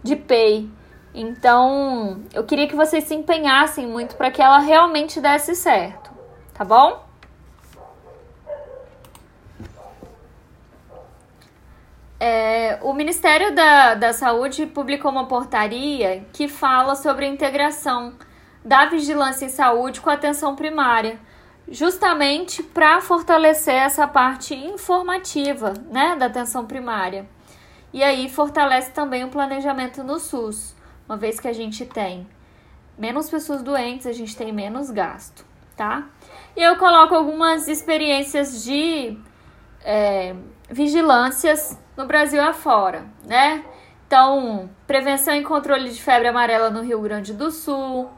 de 0.03 0.15
PEI. 0.15 0.69
Então, 1.13 2.21
eu 2.33 2.43
queria 2.43 2.67
que 2.67 2.75
vocês 2.75 3.03
se 3.05 3.15
empenhassem 3.15 3.87
muito 3.87 4.15
para 4.15 4.29
que 4.29 4.41
ela 4.41 4.59
realmente 4.59 5.19
desse 5.19 5.55
certo, 5.55 6.11
tá 6.53 6.63
bom? 6.63 7.05
É, 12.19 12.79
o 12.81 12.93
Ministério 12.93 13.53
da, 13.53 13.93
da 13.93 14.13
Saúde 14.13 14.65
publicou 14.65 15.11
uma 15.11 15.27
portaria 15.27 16.25
que 16.33 16.47
fala 16.47 16.95
sobre 16.95 17.25
a 17.25 17.27
integração 17.27 18.13
da 18.65 18.85
vigilância 18.85 19.45
em 19.45 19.49
saúde 19.49 20.01
com 20.01 20.09
a 20.09 20.13
atenção 20.13 20.55
primária 20.55 21.19
justamente 21.69 22.63
para 22.63 23.01
fortalecer 23.01 23.75
essa 23.75 24.07
parte 24.07 24.55
informativa, 24.55 25.73
né, 25.89 26.15
da 26.15 26.27
atenção 26.27 26.65
primária. 26.65 27.27
E 27.93 28.03
aí 28.03 28.29
fortalece 28.29 28.91
também 28.91 29.23
o 29.23 29.29
planejamento 29.29 30.03
no 30.03 30.19
SUS, 30.19 30.75
uma 31.07 31.17
vez 31.17 31.39
que 31.39 31.47
a 31.47 31.53
gente 31.53 31.85
tem 31.85 32.27
menos 32.97 33.29
pessoas 33.29 33.61
doentes, 33.61 34.07
a 34.07 34.11
gente 34.11 34.35
tem 34.35 34.51
menos 34.51 34.89
gasto, 34.89 35.45
tá? 35.75 36.07
E 36.55 36.61
eu 36.61 36.75
coloco 36.77 37.13
algumas 37.13 37.67
experiências 37.67 38.63
de 38.63 39.17
é, 39.83 40.35
vigilâncias 40.69 41.77
no 41.95 42.05
Brasil 42.05 42.41
afora, 42.41 43.05
né? 43.23 43.63
Então, 44.05 44.69
prevenção 44.85 45.35
e 45.35 45.43
controle 45.43 45.89
de 45.89 46.01
febre 46.01 46.27
amarela 46.27 46.69
no 46.69 46.81
Rio 46.81 47.01
Grande 47.01 47.33
do 47.33 47.51
Sul, 47.51 48.09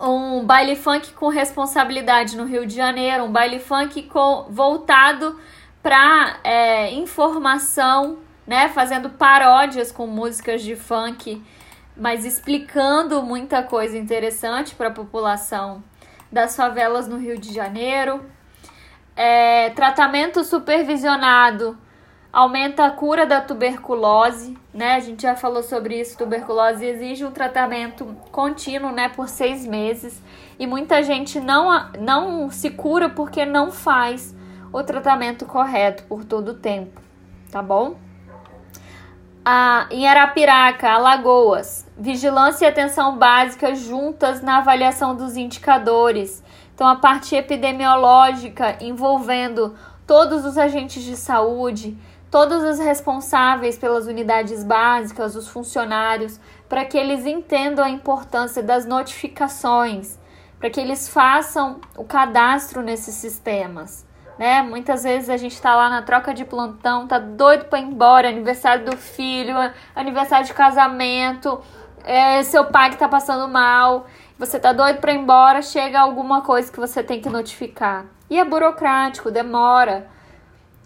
um 0.00 0.44
baile 0.44 0.76
funk 0.76 1.12
com 1.12 1.28
responsabilidade 1.28 2.36
no 2.36 2.44
Rio 2.44 2.66
de 2.66 2.74
Janeiro, 2.74 3.24
um 3.24 3.32
baile 3.32 3.58
funk 3.58 4.02
com, 4.04 4.46
voltado 4.50 5.38
para 5.82 6.38
é, 6.44 6.92
informação, 6.92 8.18
né, 8.46 8.68
fazendo 8.68 9.10
paródias 9.10 9.90
com 9.90 10.06
músicas 10.06 10.62
de 10.62 10.76
funk, 10.76 11.42
mas 11.96 12.24
explicando 12.24 13.22
muita 13.22 13.62
coisa 13.62 13.96
interessante 13.96 14.74
para 14.74 14.88
a 14.88 14.92
população 14.92 15.82
das 16.30 16.54
favelas 16.54 17.08
no 17.08 17.16
Rio 17.16 17.38
de 17.38 17.52
Janeiro. 17.54 18.24
É, 19.14 19.70
tratamento 19.70 20.44
supervisionado 20.44 21.78
aumenta 22.36 22.84
a 22.84 22.90
cura 22.90 23.24
da 23.24 23.40
tuberculose, 23.40 24.58
né? 24.74 24.96
A 24.96 25.00
gente 25.00 25.22
já 25.22 25.34
falou 25.34 25.62
sobre 25.62 25.98
isso. 25.98 26.18
Tuberculose 26.18 26.84
exige 26.84 27.24
um 27.24 27.30
tratamento 27.30 28.04
contínuo, 28.30 28.92
né, 28.92 29.08
por 29.08 29.26
seis 29.26 29.66
meses. 29.66 30.22
E 30.58 30.66
muita 30.66 31.02
gente 31.02 31.40
não, 31.40 31.90
não 31.98 32.50
se 32.50 32.68
cura 32.68 33.08
porque 33.08 33.46
não 33.46 33.72
faz 33.72 34.36
o 34.70 34.82
tratamento 34.82 35.46
correto 35.46 36.02
por 36.02 36.26
todo 36.26 36.48
o 36.50 36.54
tempo, 36.54 37.00
tá 37.50 37.62
bom? 37.62 37.96
Ah, 39.42 39.86
em 39.90 40.06
Arapiraca, 40.06 40.90
Alagoas, 40.90 41.86
vigilância 41.96 42.66
e 42.66 42.68
atenção 42.68 43.16
básica 43.16 43.74
juntas 43.74 44.42
na 44.42 44.58
avaliação 44.58 45.16
dos 45.16 45.38
indicadores. 45.38 46.44
Então, 46.74 46.86
a 46.86 46.96
parte 46.96 47.34
epidemiológica 47.34 48.76
envolvendo 48.82 49.74
todos 50.06 50.44
os 50.44 50.58
agentes 50.58 51.02
de 51.02 51.16
saúde, 51.16 51.96
todos 52.36 52.62
os 52.62 52.78
responsáveis 52.78 53.78
pelas 53.78 54.06
unidades 54.06 54.62
básicas, 54.62 55.34
os 55.34 55.48
funcionários, 55.48 56.38
para 56.68 56.84
que 56.84 56.98
eles 56.98 57.24
entendam 57.24 57.82
a 57.82 57.88
importância 57.88 58.62
das 58.62 58.84
notificações, 58.84 60.18
para 60.58 60.68
que 60.68 60.78
eles 60.78 61.08
façam 61.08 61.80
o 61.96 62.04
cadastro 62.04 62.82
nesses 62.82 63.14
sistemas. 63.14 64.04
Né? 64.38 64.60
Muitas 64.60 65.04
vezes 65.04 65.30
a 65.30 65.38
gente 65.38 65.54
está 65.54 65.74
lá 65.74 65.88
na 65.88 66.02
troca 66.02 66.34
de 66.34 66.44
plantão, 66.44 67.06
tá 67.06 67.18
doido 67.18 67.70
para 67.70 67.78
ir 67.78 67.84
embora, 67.84 68.28
aniversário 68.28 68.84
do 68.84 68.98
filho, 68.98 69.56
aniversário 69.94 70.46
de 70.46 70.52
casamento, 70.52 71.58
é, 72.04 72.42
seu 72.42 72.66
pai 72.66 72.90
que 72.90 72.96
está 72.96 73.08
passando 73.08 73.50
mal, 73.50 74.08
você 74.38 74.60
tá 74.60 74.74
doido 74.74 75.00
para 75.00 75.14
ir 75.14 75.20
embora, 75.20 75.62
chega 75.62 75.98
alguma 75.98 76.42
coisa 76.42 76.70
que 76.70 76.78
você 76.78 77.02
tem 77.02 77.18
que 77.18 77.30
notificar. 77.30 78.04
E 78.28 78.38
é 78.38 78.44
burocrático, 78.44 79.30
demora. 79.30 80.14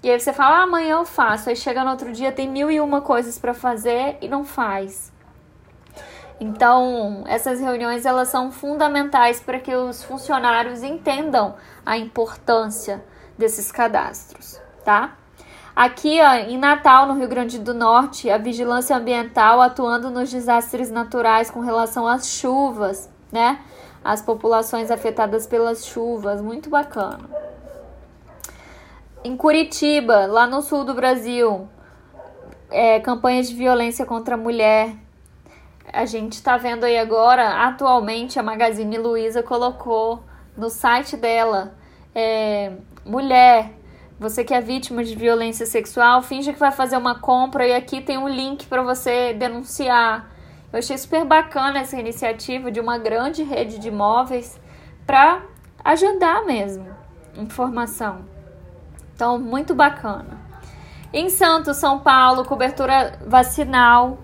E 0.03 0.11
aí 0.11 0.19
você 0.19 0.33
fala, 0.33 0.61
ah, 0.61 0.63
amanhã 0.63 0.97
eu 0.97 1.05
faço. 1.05 1.51
Aí 1.51 1.57
chega 1.57 1.85
no 1.85 1.91
outro 1.91 2.11
dia, 2.13 2.33
tem 2.33 2.49
mil 2.49 2.71
e 2.71 2.81
uma 2.81 3.01
coisas 3.01 3.39
para 3.39 3.53
fazer 3.53 4.17
e 4.21 4.29
não 4.29 4.45
faz. 4.45 5.13
Então, 6.41 7.23
essas 7.27 7.61
reuniões 7.61 8.07
elas 8.07 8.29
são 8.29 8.51
fundamentais 8.51 9.41
para 9.41 9.61
que 9.61 9.75
os 9.75 10.03
funcionários 10.03 10.83
entendam 10.83 11.55
a 11.85 11.99
importância 11.99 13.05
desses 13.37 13.71
cadastros, 13.71 14.59
tá? 14.83 15.19
Aqui 15.77 16.19
ó, 16.23 16.33
em 16.33 16.57
Natal, 16.57 17.07
no 17.07 17.15
Rio 17.15 17.29
Grande 17.29 17.59
do 17.59 17.75
Norte, 17.75 18.31
a 18.31 18.39
vigilância 18.39 18.97
ambiental 18.97 19.61
atuando 19.61 20.11
nos 20.11 20.31
desastres 20.31 20.91
naturais 20.91 21.51
com 21.51 21.61
relação 21.61 22.09
às 22.09 22.27
chuvas, 22.27 23.11
né? 23.31 23.61
As 24.03 24.23
populações 24.23 24.91
afetadas 24.91 25.47
pelas 25.47 25.85
chuvas, 25.85 26.41
muito 26.41 26.71
bacana. 26.71 27.50
Em 29.23 29.37
Curitiba, 29.37 30.25
lá 30.25 30.47
no 30.47 30.63
sul 30.63 30.83
do 30.83 30.95
Brasil, 30.95 31.69
é, 32.71 32.99
campanhas 33.01 33.51
de 33.51 33.55
violência 33.55 34.07
contra 34.07 34.35
a 34.35 34.39
mulher. 34.39 34.95
A 35.93 36.07
gente 36.07 36.33
está 36.33 36.57
vendo 36.57 36.85
aí 36.85 36.97
agora, 36.97 37.67
atualmente, 37.67 38.39
a 38.39 38.43
Magazine 38.43 38.97
Luiza 38.97 39.43
colocou 39.43 40.23
no 40.57 40.71
site 40.71 41.19
dela: 41.19 41.75
é, 42.15 42.73
mulher, 43.05 43.73
você 44.19 44.43
que 44.43 44.55
é 44.55 44.61
vítima 44.63 45.05
de 45.05 45.15
violência 45.15 45.67
sexual, 45.67 46.23
finge 46.23 46.55
que 46.55 46.59
vai 46.59 46.73
fazer 46.73 46.97
uma 46.97 47.21
compra 47.21 47.67
e 47.67 47.75
aqui 47.75 48.01
tem 48.01 48.17
um 48.17 48.29
link 48.29 48.67
para 48.69 48.83
você 48.83 49.35
denunciar. 49.35 50.31
Eu 50.73 50.79
achei 50.79 50.97
super 50.97 51.27
bacana 51.27 51.81
essa 51.81 51.99
iniciativa 51.99 52.73
de 52.73 52.81
uma 52.81 52.97
grande 52.97 53.43
rede 53.43 53.79
de 53.79 53.89
imóveis 53.89 54.59
para 55.07 55.43
ajudar 55.85 56.47
mesmo 56.47 56.89
informação. 57.37 58.30
Então, 59.21 59.39
muito 59.39 59.75
bacana. 59.75 60.41
Em 61.13 61.29
Santos, 61.29 61.77
São 61.77 61.99
Paulo, 61.99 62.43
cobertura 62.43 63.19
vacinal. 63.27 64.19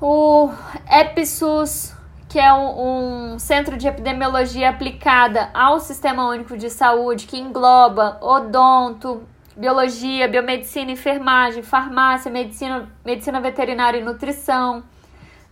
O 0.00 0.48
EPSUS, 0.90 1.94
que 2.30 2.38
é 2.38 2.50
um, 2.50 3.34
um, 3.34 3.38
centro 3.38 3.76
de 3.76 3.86
epidemiologia 3.86 4.70
aplicada 4.70 5.50
ao 5.52 5.80
Sistema 5.80 6.30
Único 6.30 6.56
de 6.56 6.70
Saúde, 6.70 7.26
que 7.26 7.38
engloba 7.38 8.16
odonto, 8.22 9.22
biologia, 9.54 10.26
biomedicina, 10.26 10.90
enfermagem, 10.90 11.62
farmácia, 11.62 12.30
medicina, 12.30 12.88
medicina 13.04 13.38
veterinária 13.38 13.98
e 13.98 14.02
nutrição, 14.02 14.82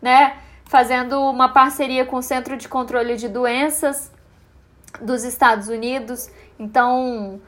né? 0.00 0.38
Fazendo 0.64 1.20
uma 1.20 1.50
parceria 1.50 2.06
com 2.06 2.16
o 2.16 2.22
Centro 2.22 2.56
de 2.56 2.66
Controle 2.66 3.14
de 3.14 3.28
Doenças 3.28 4.10
dos 5.02 5.22
Estados 5.22 5.68
Unidos 5.68 6.30
então, 6.58 7.40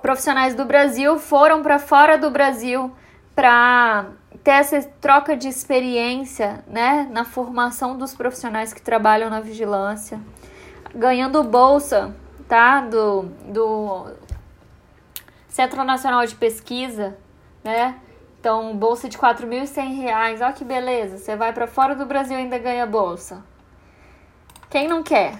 profissionais 0.00 0.54
do 0.54 0.64
Brasil 0.64 1.18
foram 1.18 1.62
para 1.62 1.78
fora 1.78 2.16
do 2.16 2.30
Brasil 2.30 2.92
para 3.34 4.06
ter 4.44 4.52
essa 4.52 4.82
troca 5.00 5.36
de 5.36 5.48
experiência, 5.48 6.64
né, 6.66 7.08
na 7.10 7.24
formação 7.24 7.96
dos 7.96 8.14
profissionais 8.14 8.72
que 8.72 8.82
trabalham 8.82 9.30
na 9.30 9.40
vigilância, 9.40 10.20
ganhando 10.94 11.42
bolsa, 11.42 12.14
tá, 12.48 12.80
do, 12.80 13.22
do 13.46 14.06
Centro 15.48 15.84
Nacional 15.84 16.26
de 16.26 16.34
Pesquisa, 16.34 17.16
né? 17.62 17.96
Então, 18.40 18.76
bolsa 18.76 19.08
de 19.08 19.16
R$ 19.16 19.22
4.100, 19.22 20.42
olha 20.42 20.52
que 20.52 20.64
beleza. 20.64 21.18
Você 21.18 21.36
vai 21.36 21.52
para 21.52 21.68
fora 21.68 21.94
do 21.94 22.04
Brasil 22.04 22.36
e 22.36 22.40
ainda 22.40 22.58
ganha 22.58 22.84
bolsa. 22.84 23.44
Quem 24.68 24.88
não 24.88 25.02
quer? 25.02 25.38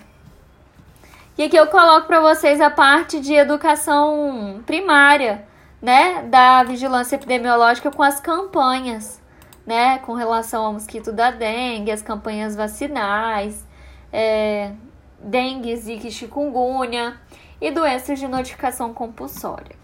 E 1.37 1.45
aqui 1.45 1.57
eu 1.57 1.66
coloco 1.68 2.07
para 2.07 2.21
vocês 2.21 2.61
a 2.61 2.68
parte 2.68 3.18
de 3.18 3.33
educação 3.33 4.62
primária, 4.66 5.47
né, 5.81 6.25
da 6.25 6.62
vigilância 6.62 7.16
epidemiológica 7.16 7.90
com 7.90 8.03
as 8.03 8.21
campanhas, 8.21 9.21
né, 9.66 9.99
com 10.01 10.12
relação 10.12 10.66
ao 10.66 10.75
mosquito 10.75 11.11
da 11.11 11.31
dengue, 11.31 11.90
as 11.90 12.03
campanhas 12.03 12.55
vacinais, 12.55 13.66
é, 14.12 14.73
dengue, 15.18 15.75
zika 15.75 16.11
chikungunya 16.11 17.18
e 17.59 17.71
doenças 17.71 18.18
de 18.18 18.29
notificação 18.29 18.92
compulsória. 18.92 19.75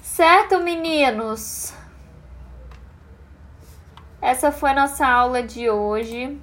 Certo, 0.00 0.60
meninos? 0.60 1.74
Essa 4.22 4.52
foi 4.52 4.70
a 4.70 4.74
nossa 4.74 5.04
aula 5.04 5.42
de 5.42 5.68
hoje. 5.68 6.40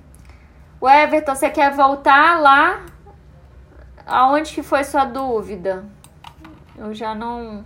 O 0.82 0.89
Everton, 0.89 1.34
você 1.34 1.50
quer 1.50 1.72
voltar 1.72 2.41
lá 2.41 2.90
Aonde 4.12 4.54
que 4.54 4.62
foi 4.62 4.84
sua 4.84 5.06
dúvida? 5.06 5.86
Eu 6.78 6.93
já 6.93 7.15
não. 7.15 7.63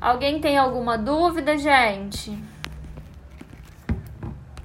Alguém 0.00 0.40
tem 0.40 0.56
alguma 0.56 0.96
dúvida, 0.96 1.58
gente? 1.58 2.42